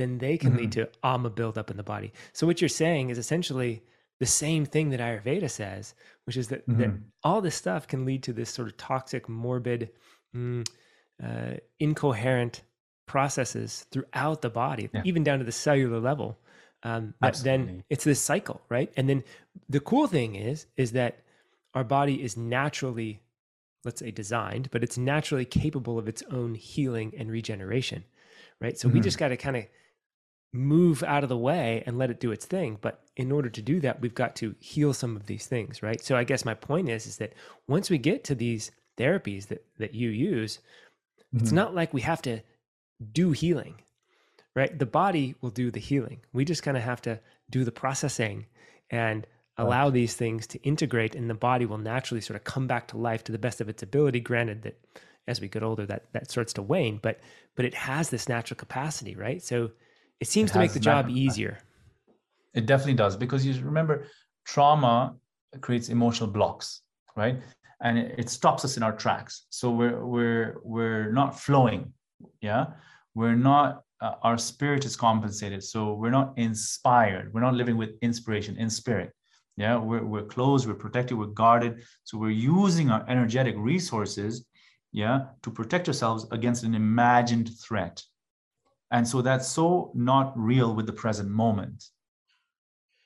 [0.00, 0.60] then they can mm-hmm.
[0.60, 3.82] lead to ama buildup in the body so what you're saying is essentially
[4.18, 7.02] the same thing that ayurveda says which is that, that mm-hmm.
[7.22, 9.90] all this stuff can lead to this sort of toxic morbid
[10.34, 10.66] mm,
[11.22, 12.62] uh, incoherent
[13.06, 15.02] processes throughout the body yeah.
[15.04, 16.38] even down to the cellular level
[16.82, 18.90] um, but then it's this cycle, right?
[18.96, 19.22] And then
[19.68, 21.18] the cool thing is, is that
[21.74, 23.20] our body is naturally,
[23.84, 28.04] let's say, designed, but it's naturally capable of its own healing and regeneration,
[28.60, 28.78] right?
[28.78, 28.96] So mm-hmm.
[28.96, 29.66] we just got to kind of
[30.52, 32.78] move out of the way and let it do its thing.
[32.80, 36.02] But in order to do that, we've got to heal some of these things, right?
[36.02, 37.34] So I guess my point is, is that
[37.68, 40.58] once we get to these therapies that that you use,
[41.34, 41.42] mm-hmm.
[41.42, 42.40] it's not like we have to
[43.12, 43.76] do healing
[44.54, 44.78] right?
[44.78, 46.20] The body will do the healing.
[46.32, 48.46] We just kind of have to do the processing
[48.90, 49.94] and allow right.
[49.94, 53.24] these things to integrate, and the body will naturally sort of come back to life
[53.24, 54.20] to the best of its ability.
[54.20, 54.78] Granted that
[55.28, 57.20] as we get older, that that starts to wane, but
[57.56, 59.42] but it has this natural capacity, right?
[59.42, 59.70] So
[60.20, 61.58] it seems it to make the job easier.
[62.54, 64.06] It definitely does because you remember
[64.44, 65.16] trauma
[65.60, 66.82] creates emotional blocks,
[67.16, 67.40] right?
[67.80, 69.46] And it, it stops us in our tracks.
[69.50, 71.92] So we're we're we're not flowing,
[72.40, 72.66] yeah.
[73.14, 75.62] We're not uh, our spirit is compensated.
[75.62, 77.32] So we're not inspired.
[77.32, 79.12] We're not living with inspiration in spirit.
[79.56, 81.82] Yeah, we're, we're closed, we're protected, we're guarded.
[82.04, 84.46] So we're using our energetic resources
[84.92, 88.02] yeah, to protect ourselves against an imagined threat.
[88.90, 91.84] And so that's so not real with the present moment.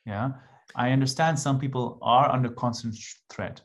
[0.06, 0.32] Yeah.
[0.74, 2.96] I understand some people are under constant
[3.30, 3.60] threat.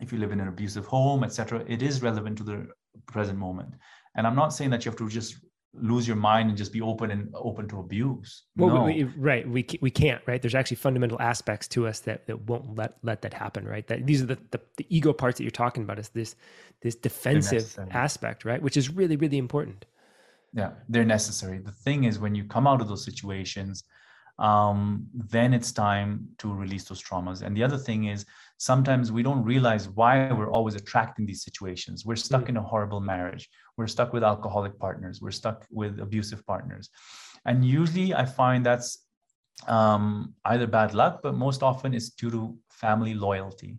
[0.00, 2.68] If you live in an abusive home, etc., it is relevant to the
[3.06, 3.74] present moment.
[4.14, 5.36] And I'm not saying that you have to just
[5.78, 8.44] lose your mind and just be open and open to abuse.
[8.56, 8.84] Well, no.
[8.84, 9.48] we, right.
[9.48, 10.40] We, we can't, right.
[10.40, 13.66] There's actually fundamental aspects to us that, that won't let, let that happen.
[13.66, 13.86] Right.
[13.86, 16.36] That these are the, the, the ego parts that you're talking about is this,
[16.82, 18.60] this defensive aspect, right.
[18.60, 19.86] Which is really, really important.
[20.56, 20.70] Yeah.
[20.88, 21.58] They're necessary.
[21.58, 23.84] The thing is when you come out of those situations,
[24.38, 27.42] um, then it's time to release those traumas.
[27.42, 28.24] And the other thing is
[28.56, 32.06] sometimes we don't realize why we're always attracting these situations.
[32.06, 32.50] We're stuck mm.
[32.50, 33.48] in a horrible marriage.
[33.76, 35.20] We're stuck with alcoholic partners.
[35.20, 36.88] We're stuck with abusive partners.
[37.44, 39.06] And usually I find that's
[39.68, 43.76] um, either bad luck, but most often it's due to family loyalty,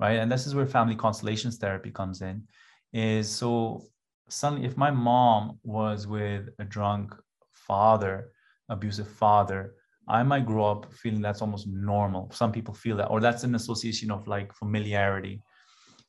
[0.00, 0.18] right?
[0.18, 2.44] And this is where family constellations therapy comes in.
[2.92, 3.84] Is so
[4.28, 7.14] suddenly, if my mom was with a drunk
[7.52, 8.30] father,
[8.68, 9.74] abusive father,
[10.08, 12.30] I might grow up feeling that's almost normal.
[12.32, 15.42] Some people feel that, or that's an association of like familiarity.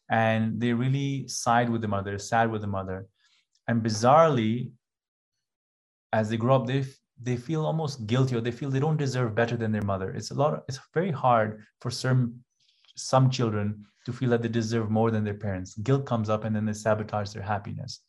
[0.10, 3.08] And they really side with the mother, sad with the mother.
[3.68, 4.72] And bizarrely,
[6.14, 6.86] as they grow up, they
[7.22, 10.12] they feel almost guilty or they feel they don't deserve better than their mother.
[10.12, 12.36] It's a lot, of, it's very hard for some
[12.96, 15.76] some children to feel that they deserve more than their parents.
[15.76, 18.02] Guilt comes up and then they sabotage their happiness.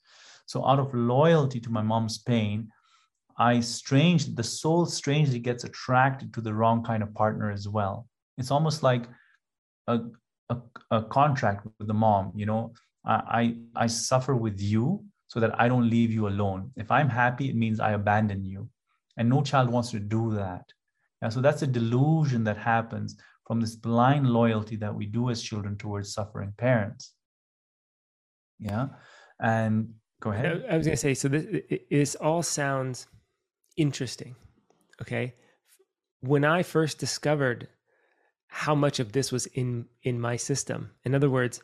[0.47, 2.71] So out of loyalty to my mom's pain,
[3.39, 8.07] I strange the soul strangely gets attracted to the wrong kind of partner as well.
[8.39, 9.05] It's almost like
[9.87, 10.01] a,
[10.49, 10.57] a,
[10.91, 12.33] a contract with the mom.
[12.35, 12.73] You know,
[13.05, 16.71] I, I I suffer with you so that I don't leave you alone.
[16.77, 18.69] If I'm happy, it means I abandon you,
[19.17, 20.73] and no child wants to do that.
[21.21, 25.43] And so that's a delusion that happens from this blind loyalty that we do as
[25.43, 27.13] children towards suffering parents.
[28.59, 28.89] Yeah,
[29.41, 30.65] and go ahead.
[30.71, 31.29] I was going to say so.
[31.29, 33.07] This, this all sounds
[33.77, 34.35] interesting.
[35.01, 35.35] Okay.
[36.21, 37.69] When I first discovered
[38.49, 41.61] how much of this was in in my system, in other words,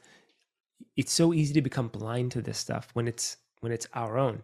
[0.97, 4.42] it's so easy to become blind to this stuff when it's when it's our own.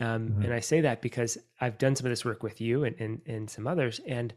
[0.00, 0.42] Um, mm-hmm.
[0.42, 3.20] And I say that because I've done some of this work with you and, and
[3.26, 4.00] and some others.
[4.06, 4.32] And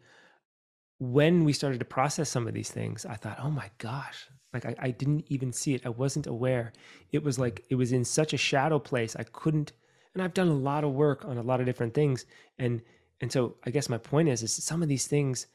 [1.02, 4.68] when we started to process some of these things, I thought, oh my gosh, like
[4.68, 5.82] I, I didn't even see it.
[5.84, 6.74] I wasn't aware.
[7.12, 9.16] It was like it was in such a shadow place.
[9.16, 9.72] I couldn't
[10.14, 12.28] and I've done a lot of work on a lot of different things.
[12.60, 12.84] And
[13.20, 15.48] and so I guess my point is is some of these things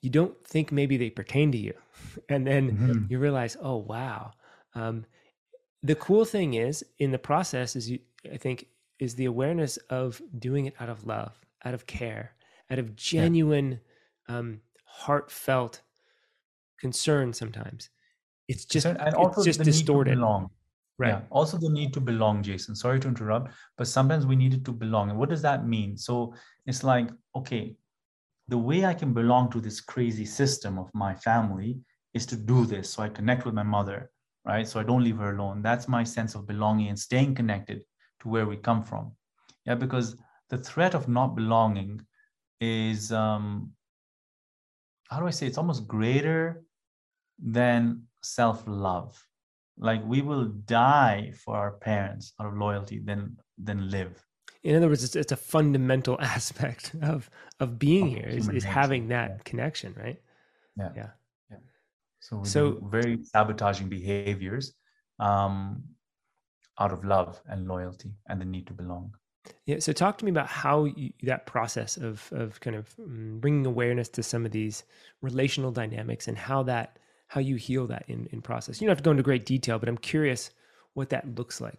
[0.00, 1.74] you don't think maybe they pertain to you.
[2.28, 3.04] And then mm-hmm.
[3.08, 4.32] you realize, oh wow.
[4.74, 5.06] Um,
[5.84, 8.00] the cool thing is in the process is you
[8.32, 8.66] I think
[8.98, 12.32] is the awareness of doing it out of love, out of care,
[12.70, 13.91] out of genuine, yeah.
[14.28, 15.82] Um, heartfelt
[16.78, 17.90] concern sometimes.
[18.48, 20.16] It's just and it's just distorted.
[20.16, 20.50] Belong.
[20.98, 21.08] Right.
[21.08, 21.20] Yeah.
[21.30, 22.74] Also, the need to belong, Jason.
[22.74, 25.10] Sorry to interrupt, but sometimes we needed to belong.
[25.10, 25.96] And what does that mean?
[25.96, 26.34] So
[26.66, 27.74] it's like, okay,
[28.48, 31.78] the way I can belong to this crazy system of my family
[32.12, 32.90] is to do this.
[32.90, 34.10] So I connect with my mother,
[34.44, 34.68] right?
[34.68, 35.62] So I don't leave her alone.
[35.62, 37.82] That's my sense of belonging and staying connected
[38.20, 39.12] to where we come from.
[39.64, 40.16] Yeah, because
[40.50, 42.04] the threat of not belonging
[42.60, 43.72] is, um,
[45.12, 46.64] how do I say, it's almost greater
[47.38, 49.22] than self love
[49.78, 54.24] like we will die for our parents out of loyalty than than live.
[54.62, 57.28] In other words it's, it's a fundamental aspect of
[57.60, 59.42] of being of here is, is having that yeah.
[59.44, 60.20] connection right?
[60.76, 60.90] Yeah.
[60.96, 61.10] Yeah,
[61.50, 61.56] yeah.
[62.20, 64.72] so so very sabotaging behaviors
[65.18, 65.82] um
[66.78, 69.14] out of love and loyalty and the need to belong
[69.66, 73.40] yeah so talk to me about how you, that process of of kind of mm,
[73.40, 74.84] bringing awareness to some of these
[75.20, 76.98] relational dynamics and how that
[77.32, 78.78] how you heal that in, in process.
[78.78, 80.50] You don't have to go into great detail, but I'm curious
[80.92, 81.78] what that looks like.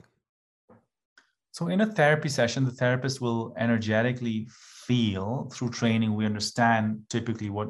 [1.52, 6.16] So, in a therapy session, the therapist will energetically feel through training.
[6.16, 7.70] We understand typically what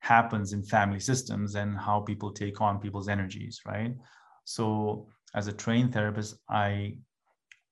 [0.00, 3.94] happens in family systems and how people take on people's energies, right?
[4.44, 6.98] So, as a trained therapist, I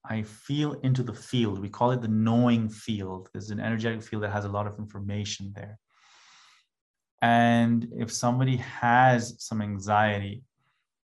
[0.04, 1.60] I feel into the field.
[1.60, 3.28] We call it the knowing field.
[3.32, 5.78] There's an energetic field that has a lot of information there.
[7.22, 10.42] And if somebody has some anxiety,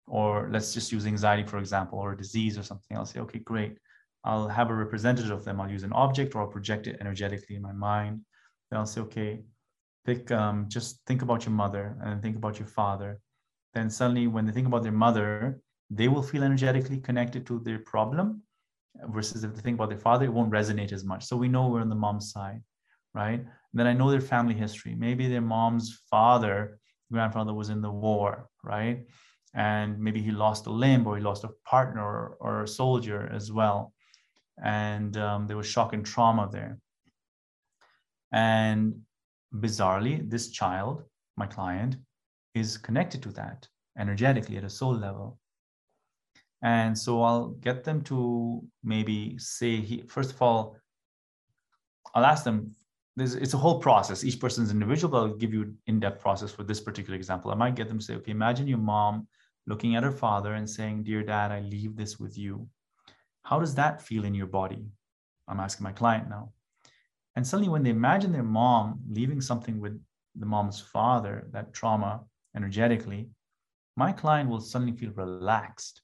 [0.07, 3.39] or let's just use anxiety, for example, or a disease or something, I'll say, okay,
[3.39, 3.77] great.
[4.23, 5.61] I'll have a representative of them.
[5.61, 8.21] I'll use an object or I'll project it energetically in my mind.
[8.69, 9.41] Then I'll say, okay,
[10.03, 13.19] pick, um, just think about your mother and think about your father.
[13.75, 17.79] Then suddenly, when they think about their mother, they will feel energetically connected to their
[17.79, 18.41] problem
[19.07, 21.25] versus if they think about their father, it won't resonate as much.
[21.25, 22.61] So we know we're on the mom's side,
[23.13, 23.45] right?
[23.71, 24.95] then I know their family history.
[24.95, 26.79] Maybe their mom's father,
[27.11, 29.05] grandfather was in the war, right?
[29.53, 33.29] and maybe he lost a limb or he lost a partner or, or a soldier
[33.33, 33.93] as well
[34.63, 36.77] and um, there was shock and trauma there
[38.31, 38.93] and
[39.55, 41.03] bizarrely this child
[41.35, 41.95] my client
[42.53, 45.39] is connected to that energetically at a soul level
[46.61, 50.75] and so i'll get them to maybe say he first of all
[52.15, 52.75] i'll ask them
[53.15, 56.63] there's, it's a whole process each person's individual but i'll give you in-depth process for
[56.63, 59.27] this particular example i might get them to say okay imagine your mom
[59.69, 62.67] looking at her father and saying, Dear dad, I leave this with you.
[63.43, 64.83] How does that feel in your body?
[65.47, 66.51] I'm asking my client now.
[67.35, 70.01] And suddenly, when they imagine their mom leaving something with
[70.35, 72.21] the mom's father, that trauma
[72.55, 73.29] energetically,
[73.95, 76.01] my client will suddenly feel relaxed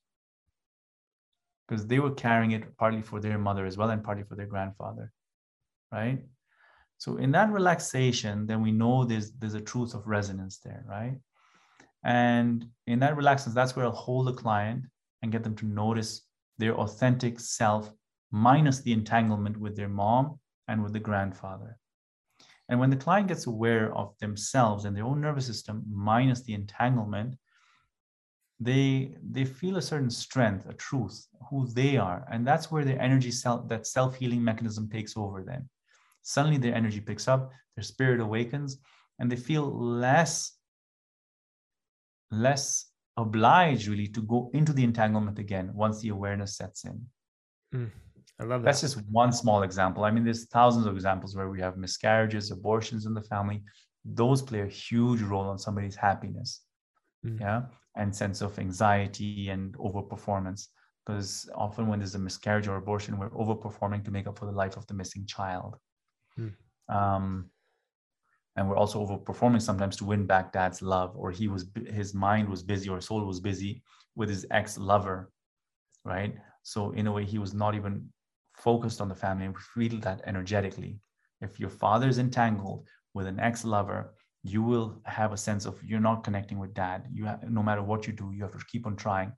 [1.67, 4.45] because they were carrying it partly for their mother as well and partly for their
[4.45, 5.11] grandfather,
[5.91, 6.19] right?
[6.97, 11.17] So in that relaxation, then we know there's there's a truth of resonance there, right?
[12.03, 14.85] And in that relaxation, that's where I'll hold the client
[15.21, 16.21] and get them to notice
[16.57, 17.91] their authentic self
[18.31, 21.77] minus the entanglement with their mom and with the grandfather.
[22.69, 26.53] And when the client gets aware of themselves and their own nervous system minus the
[26.53, 27.35] entanglement,
[28.59, 33.01] they they feel a certain strength, a truth, who they are, and that's where their
[33.01, 35.43] energy self that self healing mechanism takes over.
[35.43, 35.69] Then
[36.21, 38.79] suddenly their energy picks up, their spirit awakens,
[39.19, 40.57] and they feel less
[42.31, 47.05] less obliged really to go into the entanglement again once the awareness sets in.
[47.73, 47.91] Mm,
[48.39, 48.65] I love that.
[48.65, 50.03] That's just one small example.
[50.03, 53.63] I mean, there's thousands of examples where we have miscarriages, abortions in the family.
[54.03, 56.61] Those play a huge role on somebody's happiness,
[57.25, 57.39] mm.
[57.39, 57.63] yeah,
[57.95, 60.67] and sense of anxiety and overperformance.
[61.05, 64.51] Because often when there's a miscarriage or abortion, we're overperforming to make up for the
[64.51, 65.77] life of the missing child.
[66.39, 66.53] Mm.
[66.89, 67.51] Um,
[68.55, 72.47] and we're also overperforming sometimes to win back dad's love or he was his mind
[72.47, 73.83] was busy or soul was busy
[74.15, 75.31] with his ex-lover
[76.03, 78.07] right so in a way he was not even
[78.55, 80.99] focused on the family and feel that energetically
[81.41, 84.13] if your father is entangled with an ex-lover
[84.45, 87.83] you will have a sense of you're not connecting with dad you have, no matter
[87.83, 89.31] what you do you have to keep on trying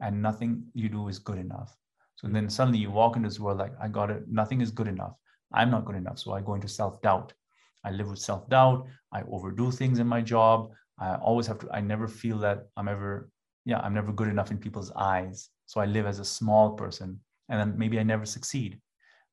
[0.00, 1.76] and nothing you do is good enough
[2.16, 4.88] so then suddenly you walk into this world like i got it nothing is good
[4.88, 5.14] enough
[5.52, 7.32] i'm not good enough so i go into self-doubt
[7.84, 8.86] I live with self doubt.
[9.12, 10.70] I overdo things in my job.
[10.98, 13.30] I always have to, I never feel that I'm ever,
[13.64, 15.48] yeah, I'm never good enough in people's eyes.
[15.66, 18.80] So I live as a small person and then maybe I never succeed.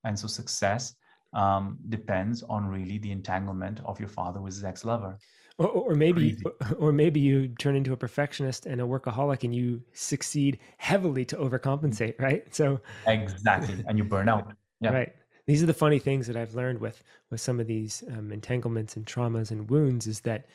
[0.03, 0.95] And so success
[1.33, 5.17] um, depends on really the entanglement of your father with his ex lover.
[5.57, 6.75] Or, or, maybe, Crazy.
[6.79, 11.35] or maybe you turn into a perfectionist and a workaholic, and you succeed heavily to
[11.35, 12.43] overcompensate, right?
[12.55, 14.53] So exactly, and you burn out.
[14.79, 14.91] Yeah.
[14.91, 15.13] Right
[15.49, 18.95] these are the funny things that I've learned with with some of these um, entanglements
[18.95, 20.45] and traumas and wounds is that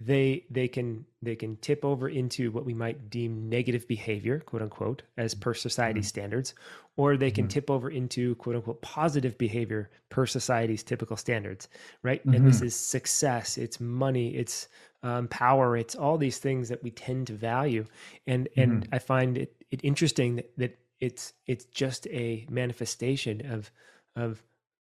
[0.00, 4.62] they they can they can tip over into what we might deem negative behavior quote
[4.62, 6.06] unquote as per society mm-hmm.
[6.06, 6.54] standards
[6.96, 7.50] or they can mm-hmm.
[7.50, 11.68] tip over into quote unquote positive behavior per society's typical standards
[12.02, 12.34] right mm-hmm.
[12.34, 12.66] and this mm-hmm.
[12.66, 14.68] is success it's money it's
[15.02, 17.84] um, power it's all these things that we tend to value
[18.26, 18.94] and and mm-hmm.
[18.94, 23.72] i find it, it interesting that, that it's it's just a manifestation of
[24.14, 24.42] of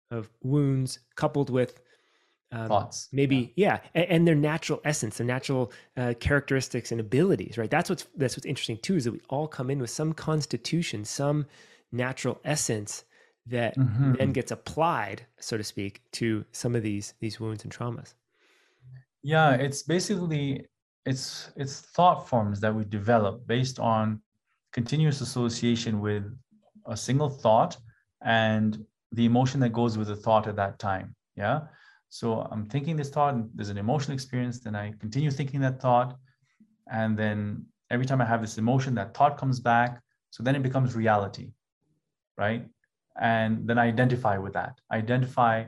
[0.10, 1.82] of wounds coupled with
[2.52, 4.02] um, thoughts maybe yeah, yeah.
[4.02, 8.36] And, and, their natural essence their natural uh, characteristics and abilities right that's what's that's
[8.36, 11.46] what's interesting too is that we all come in with some constitution some
[11.92, 13.04] natural essence
[13.48, 14.14] that mm-hmm.
[14.14, 18.14] then gets applied so to speak to some of these these wounds and traumas
[19.24, 20.66] yeah it's basically
[21.06, 24.22] it's it's thought forms that we develop based on
[24.72, 26.24] continuous association with
[26.88, 27.78] a single thought
[28.24, 31.16] and the emotion that goes with the thought at that time.
[31.36, 31.62] Yeah.
[32.13, 35.82] So I'm thinking this thought, and there's an emotional experience, then I continue thinking that
[35.82, 36.17] thought.
[36.91, 40.02] And then every time I have this emotion, that thought comes back.
[40.30, 41.54] So then it becomes reality.
[42.38, 42.67] Right.
[43.17, 44.82] And then I identify with that.
[44.89, 45.65] I identify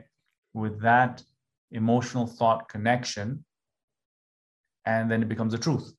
[0.52, 1.22] with that
[1.70, 3.42] emotional thought connection.
[4.84, 5.94] And then it becomes a truth.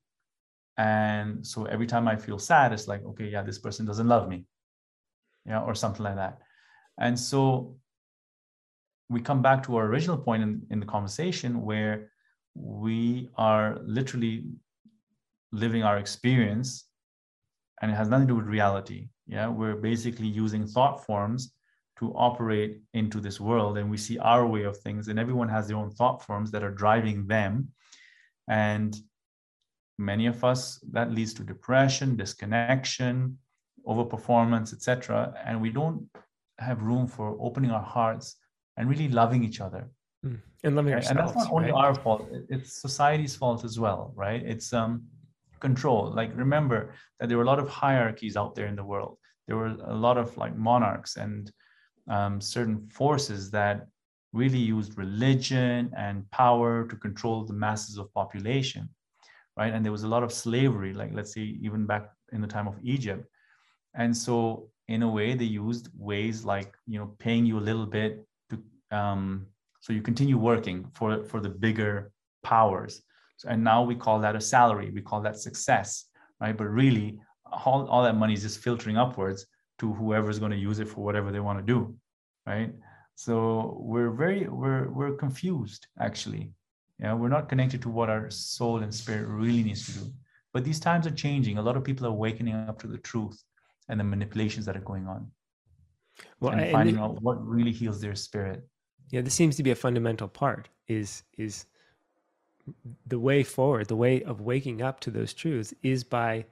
[0.78, 4.28] And so every time I feel sad, it's like, okay, yeah, this person doesn't love
[4.28, 4.46] me.
[5.44, 6.38] Yeah, or something like that.
[6.98, 7.78] And so
[9.08, 12.10] we come back to our original point in, in the conversation where
[12.54, 14.44] we are literally
[15.52, 16.86] living our experience
[17.82, 19.08] and it has nothing to do with reality.
[19.26, 21.52] Yeah, we're basically using thought forms
[21.98, 25.68] to operate into this world and we see our way of things and everyone has
[25.68, 27.68] their own thought forms that are driving them.
[28.48, 28.96] And
[29.98, 33.38] many of us that leads to depression disconnection
[33.86, 36.06] overperformance etc and we don't
[36.58, 38.36] have room for opening our hearts
[38.76, 39.88] and really loving each other
[40.24, 40.38] mm.
[40.64, 41.84] and loving ourselves and that's not only right?
[41.84, 45.02] our fault it's society's fault as well right it's um
[45.60, 46.12] control.
[46.14, 49.18] Like remember that there were a lot of hierarchies out there in the world.
[49.46, 51.50] There were a lot of like monarchs and
[52.08, 53.86] um, certain forces that
[54.32, 58.88] really used religion and power to control the masses of population,
[59.56, 59.72] right?
[59.72, 62.68] And there was a lot of slavery, like let's say even back in the time
[62.68, 63.26] of Egypt.
[63.94, 67.86] And so in a way, they used ways like you know paying you a little
[67.86, 68.26] bit
[68.90, 69.46] um,
[69.80, 72.12] so you continue working for for the bigger
[72.42, 73.02] powers.
[73.36, 74.90] So, and now we call that a salary.
[74.90, 76.06] We call that success,
[76.40, 76.56] right?
[76.56, 79.46] But really, all, all that money is just filtering upwards
[79.78, 81.94] to whoever's going to use it for whatever they want to do,
[82.46, 82.72] right?
[83.14, 86.52] So we're very we're we're confused actually.
[86.98, 90.12] Yeah, we're not connected to what our soul and spirit really needs to do.
[90.52, 91.58] But these times are changing.
[91.58, 93.42] A lot of people are wakening up to the truth
[93.88, 95.30] and the manipulations that are going on.
[96.40, 98.66] Well, and finding and out what really heals their spirit.
[99.10, 100.68] Yeah, this seems to be a fundamental part.
[100.88, 101.66] Is is
[103.06, 106.44] the way forward, the way of waking up to those truths is by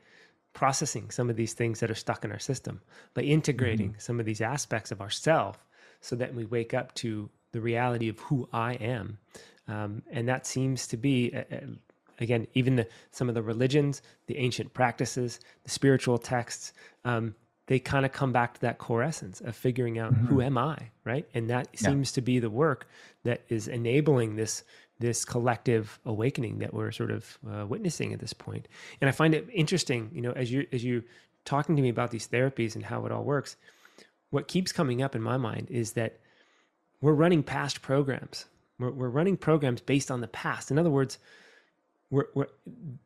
[0.52, 2.80] processing some of these things that are stuck in our system,
[3.14, 3.98] by integrating mm-hmm.
[3.98, 5.66] some of these aspects of ourself
[6.00, 9.18] so that we wake up to the reality of who I am.
[9.66, 11.34] Um, and that seems to be,
[12.20, 16.72] again, even the, some of the religions, the ancient practices, the spiritual texts,
[17.04, 17.34] um,
[17.66, 20.26] they kind of come back to that core essence of figuring out mm-hmm.
[20.26, 21.26] who am I, right?
[21.34, 21.80] And that yeah.
[21.80, 22.88] seems to be the work
[23.24, 24.64] that is enabling this
[25.00, 28.68] this collective awakening that we're sort of uh, witnessing at this point.
[29.00, 31.02] And I find it interesting, you know, as you as you
[31.44, 33.56] talking to me about these therapies and how it all works,
[34.30, 36.18] what keeps coming up in my mind is that
[37.00, 38.46] we're running past programs.
[38.78, 40.70] We're, we're running programs based on the past.
[40.70, 41.18] In other words,
[42.10, 42.48] we're, we're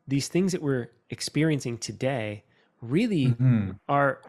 [0.07, 2.43] these things that we're experiencing today
[2.81, 3.71] really mm-hmm.
[3.87, 4.21] are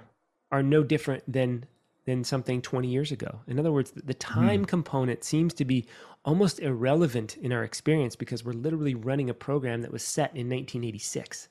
[0.51, 1.65] are no different than
[2.07, 3.41] than something 20 years ago.
[3.47, 4.69] In other words, the time mm.
[4.69, 5.87] component seems to be
[6.25, 10.49] almost irrelevant in our experience because we're literally running a program that was set in
[10.49, 11.49] 1986.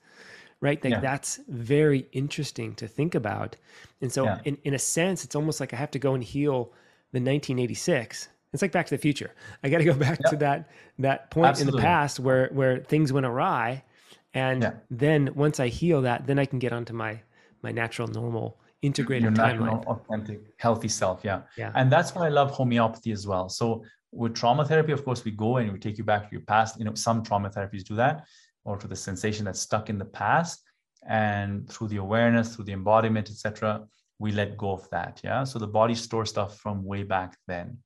[0.59, 0.83] Right?
[0.83, 0.99] Like yeah.
[0.99, 3.55] that's very interesting to think about.
[4.01, 4.39] And so yeah.
[4.43, 6.73] in, in a sense, it's almost like I have to go and heal
[7.11, 9.33] the 1986 it's like back to the future
[9.63, 10.31] i got to go back yep.
[10.31, 11.77] to that that point Absolutely.
[11.77, 13.83] in the past where where things went awry
[14.33, 14.73] and yeah.
[14.91, 17.19] then once i heal that then i can get onto my
[17.61, 19.85] my natural normal integrated your timeline.
[19.85, 21.21] authentic, healthy self.
[21.23, 21.41] Yeah.
[21.57, 21.71] Yeah.
[21.75, 23.49] And that's why I love homeopathy as well.
[23.49, 26.41] So with trauma therapy, of course, we go and we take you back to your
[26.41, 26.79] past.
[26.79, 28.25] You know, some trauma therapies do that,
[28.63, 30.63] or to the sensation that's stuck in the past.
[31.07, 33.85] And through the awareness, through the embodiment, etc.,
[34.17, 35.21] we let go of that.
[35.23, 35.43] Yeah.
[35.43, 37.77] So the body stores stuff from way back then.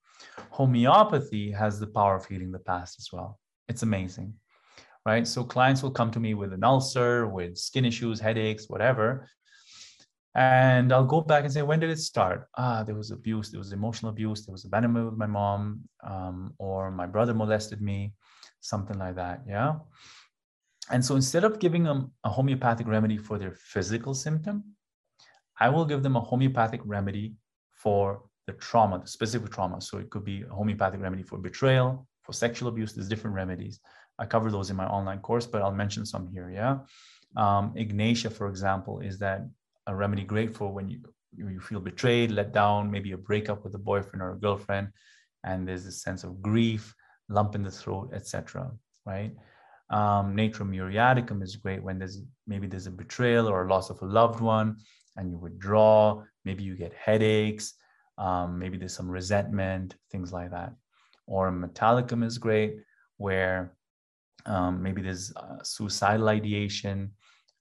[0.49, 3.39] Homeopathy has the power of healing the past as well.
[3.67, 4.33] It's amazing.
[5.05, 5.27] Right.
[5.27, 9.27] So clients will come to me with an ulcer, with skin issues, headaches, whatever
[10.35, 12.47] and I'll go back and say, when did it start?
[12.57, 16.53] Ah, there was abuse, there was emotional abuse, there was abandonment with my mom, um,
[16.57, 18.13] or my brother molested me,
[18.59, 19.41] something like that.
[19.47, 19.75] Yeah.
[20.89, 24.63] And so instead of giving them a homeopathic remedy for their physical symptom,
[25.59, 27.35] I will give them a homeopathic remedy
[27.71, 29.79] for the trauma, the specific trauma.
[29.81, 32.93] So it could be a homeopathic remedy for betrayal, for sexual abuse.
[32.93, 33.79] There's different remedies.
[34.19, 36.49] I cover those in my online course, but I'll mention some here.
[36.49, 36.79] Yeah.
[37.35, 39.47] Um, Ignatia, for example, is that
[39.87, 40.99] a remedy great for when you
[41.35, 44.89] you feel betrayed, let down, maybe a breakup with a boyfriend or a girlfriend,
[45.43, 46.93] and there's this sense of grief,
[47.27, 48.71] lump in the throat, etc.
[49.05, 49.31] Right?
[49.89, 54.01] Um, Natrum muriaticum is great when there's maybe there's a betrayal or a loss of
[54.01, 54.77] a loved one,
[55.17, 56.23] and you withdraw.
[56.45, 57.73] Maybe you get headaches.
[58.17, 60.73] Um, maybe there's some resentment, things like that.
[61.27, 62.75] Aurum metallicum is great
[63.17, 63.75] where
[64.45, 67.11] um, maybe there's uh, suicidal ideation,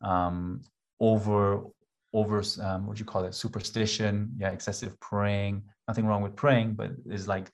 [0.03, 0.63] um,
[1.01, 1.65] over
[2.13, 5.63] over um, what you call it superstition yeah excessive praying.
[5.89, 7.51] Nothing wrong with praying but it's like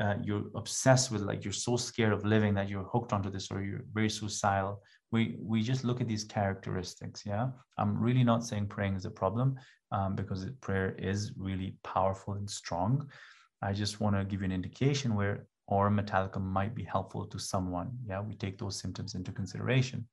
[0.00, 3.50] uh, you're obsessed with like you're so scared of living that you're hooked onto this
[3.50, 4.82] or you're very suicidal.
[5.10, 7.48] We we just look at these characteristics yeah?
[7.78, 9.56] I'm really not saying praying is a problem
[9.92, 13.08] um, because prayer is really powerful and strong.
[13.62, 17.38] I just want to give you an indication where Aurum metallicum might be helpful to
[17.38, 18.20] someone yeah?
[18.20, 20.06] We take those symptoms into consideration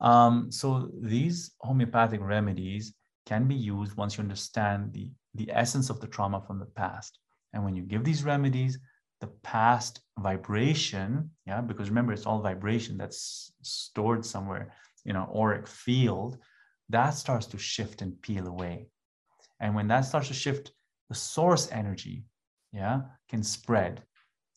[0.00, 2.94] um, so these homeopathic remedies
[3.24, 7.18] can be used once you understand the, the essence of the trauma from the past.
[7.52, 8.78] And when you give these remedies,
[9.20, 14.72] the past vibration, yeah, because remember, it's all vibration that's stored somewhere
[15.06, 16.38] in our auric field,
[16.90, 18.88] that starts to shift and peel away.
[19.60, 20.72] And when that starts to shift,
[21.08, 22.24] the source energy,
[22.72, 24.02] yeah, can spread.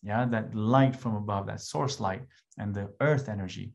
[0.04, 2.24] Yeah, that light from above, that source light,
[2.58, 3.74] and the earth energy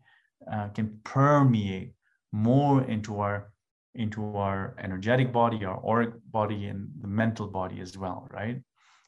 [0.51, 1.95] uh, can permeate
[2.33, 3.51] more into our
[3.95, 8.61] into our energetic body, our auric body, and the mental body as well, right?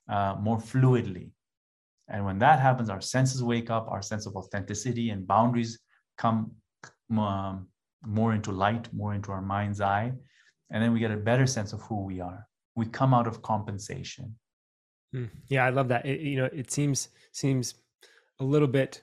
[0.09, 1.31] Uh, more fluidly.
[2.09, 5.81] And when that happens, our senses wake up, our sense of authenticity and boundaries
[6.17, 6.53] come
[7.19, 7.67] um,
[8.05, 10.13] more into light, more into our mind's eye.
[10.71, 12.47] And then we get a better sense of who we are.
[12.77, 14.37] We come out of compensation.
[15.15, 16.07] Mm, yeah, I love that.
[16.07, 17.75] It, you know, it seems seems
[18.39, 19.03] a little bit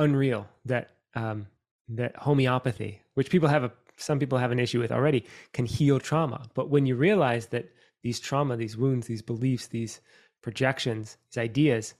[0.00, 1.46] unreal that um,
[1.88, 6.00] that homeopathy, which people have a some people have an issue with already, can heal
[6.00, 6.48] trauma.
[6.54, 7.70] But when you realize that
[8.02, 10.00] these trauma, these wounds, these beliefs, these
[10.42, 11.94] projections, these ideas,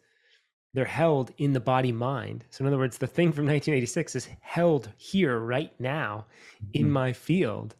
[0.72, 2.44] they're held in the body mind.
[2.50, 6.26] So, in other words, the thing from 1986 is held here right now
[6.72, 6.92] in mm-hmm.
[6.92, 7.74] my field.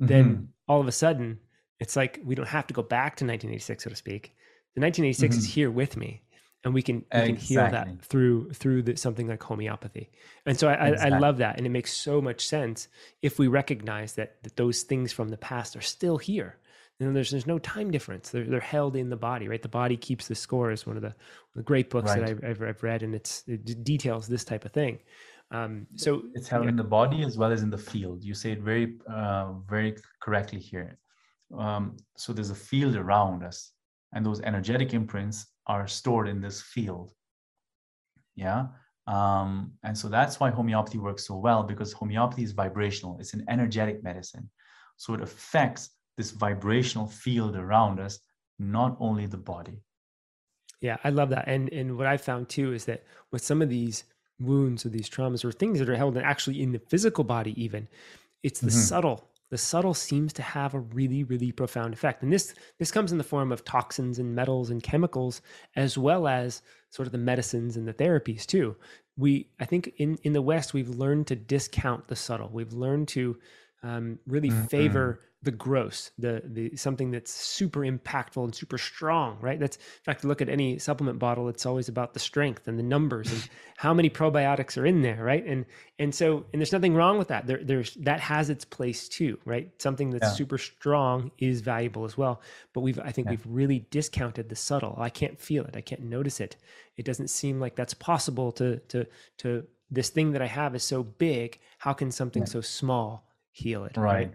[0.00, 0.06] Mm-hmm.
[0.06, 1.38] Then all of a sudden,
[1.78, 4.34] it's like we don't have to go back to 1986, so to speak.
[4.74, 5.38] The 1986 mm-hmm.
[5.40, 6.22] is here with me,
[6.64, 7.34] and we can we exactly.
[7.34, 10.10] can heal that through through the, something like homeopathy.
[10.46, 11.12] And so I, exactly.
[11.12, 12.88] I, I love that, and it makes so much sense
[13.20, 16.58] if we recognize that, that those things from the past are still here
[17.00, 18.30] and there's there's no time difference.
[18.30, 19.62] They're they're held in the body, right?
[19.62, 20.70] The body keeps the score.
[20.70, 21.14] Is one of the,
[21.54, 22.20] the great books right.
[22.20, 24.98] that I've, I've, I've read, and it's it details this type of thing.
[25.50, 26.70] Um, so it's held yeah.
[26.70, 28.24] in the body as well as in the field.
[28.24, 30.98] You say it very uh, very correctly here.
[31.56, 33.72] Um, so there's a field around us,
[34.12, 37.12] and those energetic imprints are stored in this field.
[38.34, 38.66] Yeah.
[39.06, 43.18] Um, and so that's why homeopathy works so well because homeopathy is vibrational.
[43.18, 44.48] It's an energetic medicine.
[44.96, 48.20] So it affects this vibrational field around us,
[48.58, 49.82] not only the body.
[50.80, 51.44] Yeah, I love that.
[51.46, 54.04] And and what I found too is that with some of these
[54.38, 57.88] wounds or these traumas or things that are held actually in the physical body, even,
[58.42, 58.78] it's the mm-hmm.
[58.78, 59.28] subtle.
[59.52, 62.22] The subtle seems to have a really, really profound effect.
[62.22, 65.42] And this this comes in the form of toxins and metals and chemicals,
[65.76, 68.76] as well as sort of the medicines and the therapies too.
[69.18, 72.48] We I think in in the West we've learned to discount the subtle.
[72.50, 73.36] We've learned to
[73.82, 74.64] um, really mm-hmm.
[74.68, 79.58] favor the gross, the the something that's super impactful and super strong, right?
[79.58, 81.48] That's in fact, look at any supplement bottle.
[81.48, 85.22] It's always about the strength and the numbers and how many probiotics are in there,
[85.22, 85.44] right?
[85.44, 85.66] And
[85.98, 87.48] and so and there's nothing wrong with that.
[87.48, 89.68] There, there's that has its place too, right?
[89.82, 90.34] Something that's yeah.
[90.34, 92.40] super strong is valuable as well.
[92.72, 93.32] But we've I think yeah.
[93.32, 94.96] we've really discounted the subtle.
[94.98, 95.76] I can't feel it.
[95.76, 96.56] I can't notice it.
[96.96, 99.06] It doesn't seem like that's possible to to
[99.38, 101.58] to this thing that I have is so big.
[101.78, 102.48] How can something yeah.
[102.48, 103.96] so small heal it?
[103.96, 104.28] right?
[104.28, 104.32] right?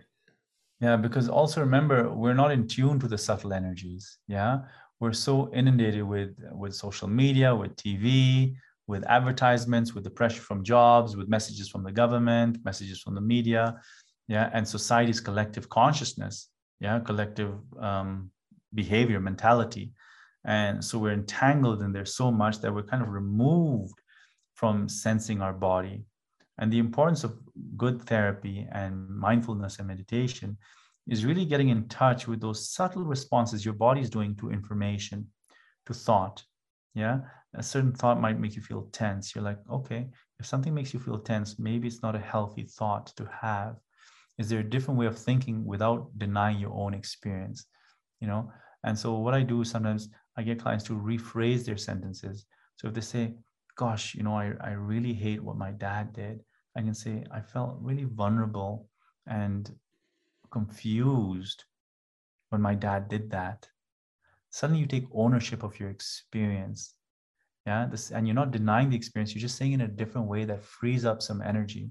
[0.80, 4.18] Yeah, because also remember, we're not in tune to the subtle energies.
[4.28, 4.60] Yeah.
[5.00, 8.56] We're so inundated with with social media, with TV,
[8.88, 13.22] with advertisements, with the pressure from jobs, with messages from the government, messages from the
[13.22, 13.80] media,
[14.28, 16.50] yeah, and society's collective consciousness,
[16.80, 18.32] yeah, collective um,
[18.74, 19.92] behavior, mentality,
[20.46, 24.00] and so we're entangled in there so much that we're kind of removed
[24.56, 26.06] from sensing our body,
[26.60, 27.38] and the importance of
[27.76, 30.58] good therapy and mindfulness and meditation
[31.08, 35.28] is really getting in touch with those subtle responses your body is doing to information,
[35.86, 36.44] to thought.
[36.94, 37.20] Yeah.
[37.56, 39.34] A certain thought might make you feel tense.
[39.34, 40.08] You're like, okay,
[40.40, 43.76] if something makes you feel tense, maybe it's not a healthy thought to have.
[44.38, 47.66] Is there a different way of thinking without denying your own experience?
[48.20, 48.52] You know?
[48.84, 52.46] And so what I do sometimes I get clients to rephrase their sentences.
[52.76, 53.34] So if they say,
[53.76, 56.42] gosh, you know, I, I really hate what my dad did,
[56.78, 58.88] I can say, I felt really vulnerable
[59.26, 59.70] and
[60.52, 61.64] confused
[62.50, 63.68] when my dad did that.
[64.52, 66.94] Suddenly you take ownership of your experience.
[67.66, 67.88] Yeah.
[67.90, 70.64] This, and you're not denying the experience, you're just saying in a different way that
[70.64, 71.90] frees up some energy.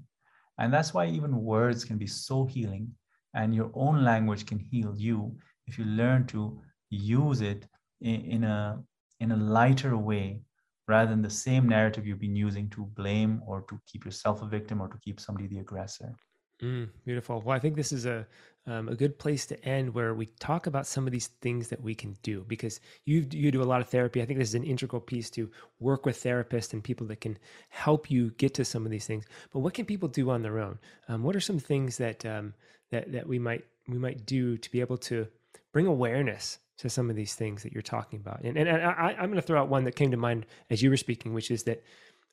[0.57, 2.89] And that's why even words can be so healing.
[3.35, 6.59] And your own language can heal you if you learn to
[6.89, 7.67] use it
[8.01, 8.81] in, in a
[9.19, 10.41] in a lighter way
[10.87, 14.47] rather than the same narrative you've been using to blame or to keep yourself a
[14.47, 16.13] victim or to keep somebody the aggressor.
[16.61, 17.41] Mm, beautiful.
[17.41, 18.25] Well, I think this is a
[18.65, 21.81] um, a good place to end where we talk about some of these things that
[21.81, 24.21] we can do because you you do a lot of therapy.
[24.21, 27.37] I think this is an integral piece to work with therapists and people that can
[27.69, 29.25] help you get to some of these things.
[29.53, 30.79] But what can people do on their own?
[31.07, 32.53] Um, what are some things that um,
[32.91, 35.27] that that we might we might do to be able to
[35.71, 38.41] bring awareness to some of these things that you're talking about.
[38.43, 40.89] And, and I, am going to throw out one that came to mind as you
[40.89, 41.83] were speaking, which is that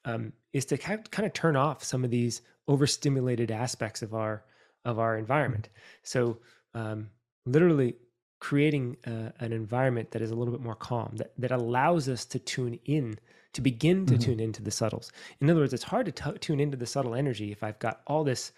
[0.05, 4.45] um, is to kind of turn off some of these overstimulated aspects of our
[4.85, 5.71] of our environment.
[6.03, 6.39] So
[6.75, 7.09] um,
[7.47, 7.95] literally
[8.39, 12.27] creating uh, an environment that is a little bit more calm, that, that allows us
[12.27, 13.19] to tune in,
[13.55, 14.23] to begin to mm-hmm.
[14.23, 15.11] tune into the subtles.
[15.41, 18.03] In other words, it's hard to t- tune into the subtle energy if I've got
[18.07, 18.53] all this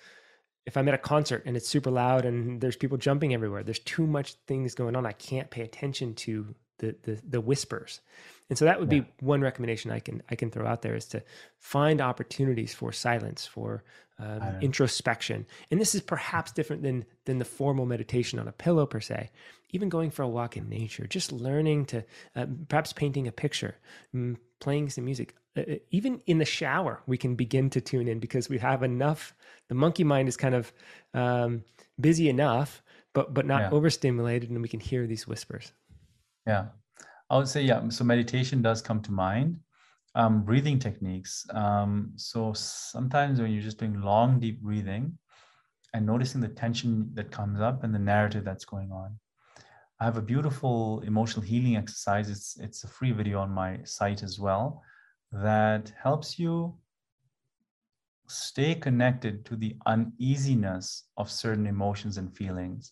[0.67, 3.79] if I'm at a concert and it's super loud and there's people jumping everywhere, there's
[3.79, 5.07] too much things going on.
[5.07, 8.01] I can't pay attention to the the, the whispers.
[8.49, 9.01] And so that would yeah.
[9.01, 11.23] be one recommendation I can I can throw out there is to
[11.59, 13.83] find opportunities for silence, for
[14.19, 15.47] um, introspection.
[15.71, 19.31] And this is perhaps different than than the formal meditation on a pillow per se.
[19.71, 22.05] Even going for a walk in nature, just learning to
[22.37, 23.77] uh, perhaps painting a picture,
[24.15, 25.35] mm, playing some music.
[25.57, 28.83] Uh, uh, even in the shower, we can begin to tune in because we have
[28.83, 29.35] enough.
[29.69, 30.73] The monkey mind is kind of
[31.13, 31.65] um,
[32.01, 33.71] busy enough, but but not yeah.
[33.71, 35.73] overstimulated, and we can hear these whispers.
[36.47, 36.67] Yeah,
[37.31, 37.89] I would say yeah.
[37.89, 39.59] So meditation does come to mind.
[40.15, 41.45] Um, breathing techniques.
[41.51, 45.19] Um, so sometimes when you're just doing long, deep breathing,
[45.93, 49.19] and noticing the tension that comes up and the narrative that's going on.
[50.01, 52.29] I have a beautiful emotional healing exercise.
[52.31, 54.83] It's it's a free video on my site as well
[55.33, 56.77] that helps you
[58.29, 62.91] stay connected to the uneasiness of certain emotions and feelings.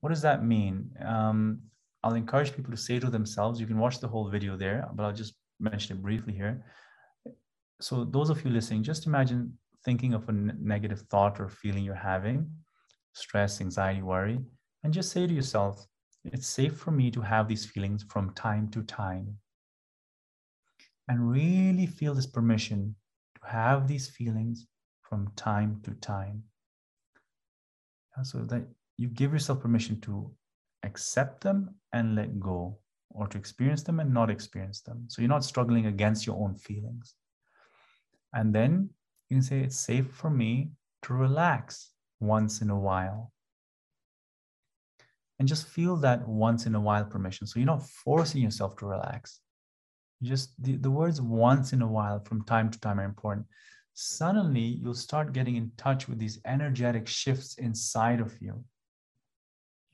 [0.00, 0.90] What does that mean?
[1.04, 1.60] Um,
[2.08, 5.04] I'll encourage people to say to themselves, you can watch the whole video there, but
[5.04, 6.64] I'll just mention it briefly here.
[7.82, 11.94] So, those of you listening, just imagine thinking of a negative thought or feeling you're
[11.94, 12.50] having,
[13.12, 14.38] stress, anxiety, worry,
[14.82, 15.86] and just say to yourself,
[16.24, 19.36] it's safe for me to have these feelings from time to time.
[21.08, 22.94] And really feel this permission
[23.40, 24.66] to have these feelings
[25.02, 26.42] from time to time.
[28.22, 28.62] So that
[28.96, 30.30] you give yourself permission to
[30.88, 32.78] accept them and let go,
[33.10, 35.04] or to experience them and not experience them.
[35.08, 37.14] So you're not struggling against your own feelings.
[38.32, 38.90] And then
[39.28, 40.70] you can say, It's safe for me
[41.02, 43.32] to relax once in a while.
[45.38, 47.46] And just feel that once in a while permission.
[47.46, 49.40] So you're not forcing yourself to relax.
[50.20, 53.46] You just the, the words once in a while from time to time are important.
[53.94, 58.64] Suddenly you'll start getting in touch with these energetic shifts inside of you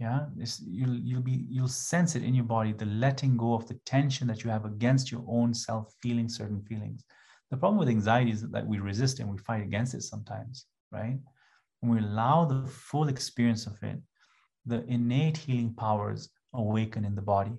[0.00, 3.66] yeah this, you'll you'll be you'll sense it in your body the letting go of
[3.68, 7.04] the tension that you have against your own self feeling certain feelings.
[7.50, 11.18] The problem with anxiety is that we resist and we fight against it sometimes right?
[11.80, 13.98] When we allow the full experience of it
[14.66, 17.52] the innate healing powers awaken in the body.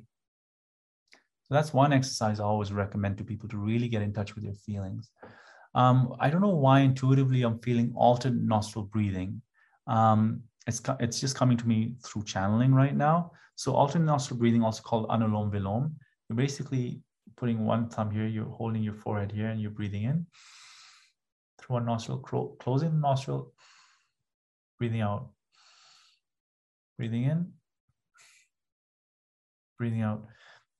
[1.44, 4.44] So that's one exercise i always recommend to people to really get in touch with
[4.44, 5.12] your feelings.
[5.76, 9.42] Um, i don't know why intuitively i'm feeling altered nostril breathing.
[9.88, 13.32] Um, it's it's just coming to me through channeling right now.
[13.56, 15.94] So alternate nostril breathing, also called anulom vilom,
[16.30, 17.02] you're basically
[17.38, 20.26] putting one thumb here, you're holding your forehead here, and you're breathing in
[21.60, 22.20] through one nostril,
[22.60, 23.54] closing the nostril,
[24.78, 25.30] breathing out,
[26.98, 27.52] breathing in,
[29.78, 30.26] breathing out.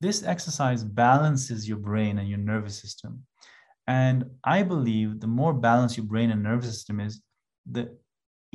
[0.02, 3.24] This exercise balances your brain and your nervous system.
[3.88, 7.22] And I believe the more balanced your brain and nervous system is,
[7.70, 7.98] the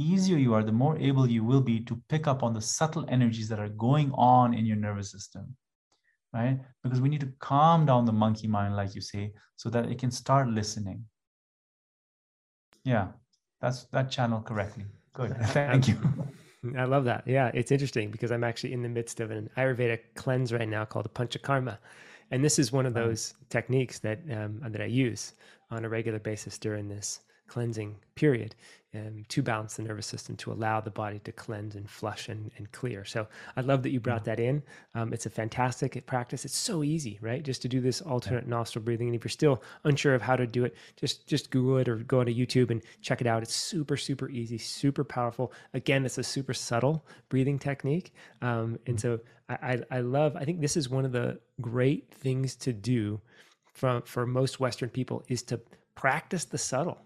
[0.01, 3.05] easier you are, the more able you will be to pick up on the subtle
[3.09, 5.57] energies that are going on in your nervous system,
[6.33, 6.59] right?
[6.83, 9.99] Because we need to calm down the monkey mind, like you say, so that it
[9.99, 11.05] can start listening.
[12.85, 13.09] Yeah,
[13.61, 14.85] that's that channel correctly.
[15.13, 15.37] Good.
[15.47, 15.99] Thank you.
[16.77, 17.25] I love that.
[17.27, 20.85] Yeah, it's interesting because I'm actually in the midst of an Ayurveda cleanse right now
[20.85, 21.79] called a Panchakarma.
[22.31, 25.35] And this is one of those techniques that um, that I use
[25.71, 27.21] on a regular basis during this
[27.51, 28.55] cleansing period
[28.95, 32.51] um, to balance the nervous system to allow the body to cleanse and flush and,
[32.57, 33.05] and clear.
[33.05, 33.27] So
[33.57, 34.63] I love that you brought that in.
[34.95, 36.45] Um, it's a fantastic practice.
[36.45, 37.43] It's so easy, right?
[37.43, 39.09] Just to do this alternate nostril breathing.
[39.09, 41.97] And if you're still unsure of how to do it, just just Google it or
[41.97, 43.43] go onto YouTube and check it out.
[43.43, 45.53] It's super super easy, super powerful.
[45.75, 48.13] Again, it's a super subtle breathing technique.
[48.43, 49.55] Um, and so I,
[49.91, 50.37] I I love.
[50.37, 53.21] I think this is one of the great things to do
[53.75, 55.61] from for most Western people is to
[55.95, 56.99] practice the subtle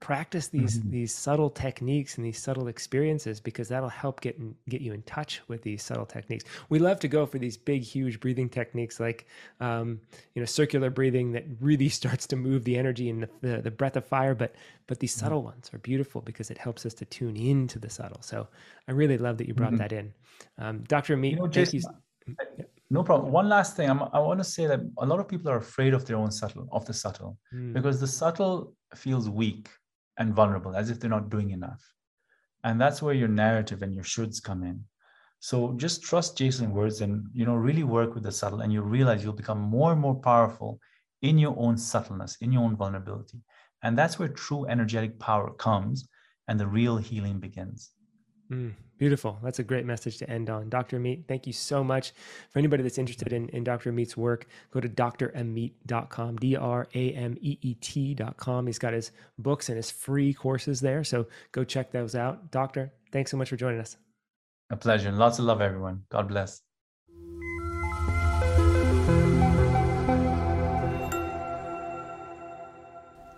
[0.00, 0.90] practice these mm-hmm.
[0.90, 5.02] these subtle techniques and these subtle experiences because that'll help get in, get you in
[5.02, 6.44] touch with these subtle techniques.
[6.68, 9.26] We love to go for these big, huge breathing techniques like
[9.60, 10.00] um,
[10.34, 13.70] you know circular breathing that really starts to move the energy and the, the, the
[13.70, 14.34] breath of fire.
[14.34, 14.54] But
[14.86, 15.26] but these mm-hmm.
[15.26, 18.22] subtle ones are beautiful because it helps us to tune into the subtle.
[18.22, 18.48] So
[18.88, 19.78] I really love that you brought mm-hmm.
[19.78, 20.12] that in,
[20.58, 21.30] um, Doctor Ameet.
[21.32, 21.82] You know, Jason,
[22.26, 22.64] you.
[22.88, 23.32] No problem.
[23.32, 25.92] One last thing, I'm, i want to say that a lot of people are afraid
[25.92, 27.72] of their own subtle, of the subtle, mm.
[27.72, 29.68] because the subtle feels weak
[30.18, 31.82] and vulnerable, as if they're not doing enough.
[32.64, 34.84] And that's where your narrative and your shoulds come in.
[35.38, 38.82] So just trust Jason's words and you know really work with the subtle, and you
[38.82, 40.80] realize you'll become more and more powerful
[41.22, 43.40] in your own subtleness, in your own vulnerability.
[43.82, 46.08] And that's where true energetic power comes
[46.48, 47.92] and the real healing begins.
[48.50, 49.38] Mm, beautiful.
[49.42, 50.68] That's a great message to end on.
[50.68, 50.98] Dr.
[50.98, 52.12] Ameet, thank you so much.
[52.50, 53.92] For anybody that's interested in, in Dr.
[53.92, 58.66] Ameet's work, go to drameet.com, D R A M E E T.com.
[58.66, 61.04] He's got his books and his free courses there.
[61.04, 62.50] So go check those out.
[62.50, 63.96] Doctor, thanks so much for joining us.
[64.70, 65.12] A pleasure.
[65.12, 66.02] Lots of love, everyone.
[66.08, 66.62] God bless.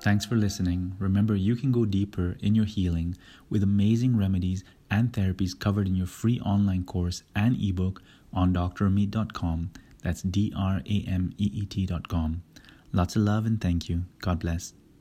[0.08, 0.96] Thanks for listening.
[0.98, 3.14] Remember, you can go deeper in your healing
[3.50, 8.00] with amazing remedies and therapies covered in your free online course and ebook
[8.32, 9.70] on drameet.com.
[10.02, 12.42] That's D R A M E E T.com.
[12.90, 14.04] Lots of love and thank you.
[14.22, 14.72] God bless.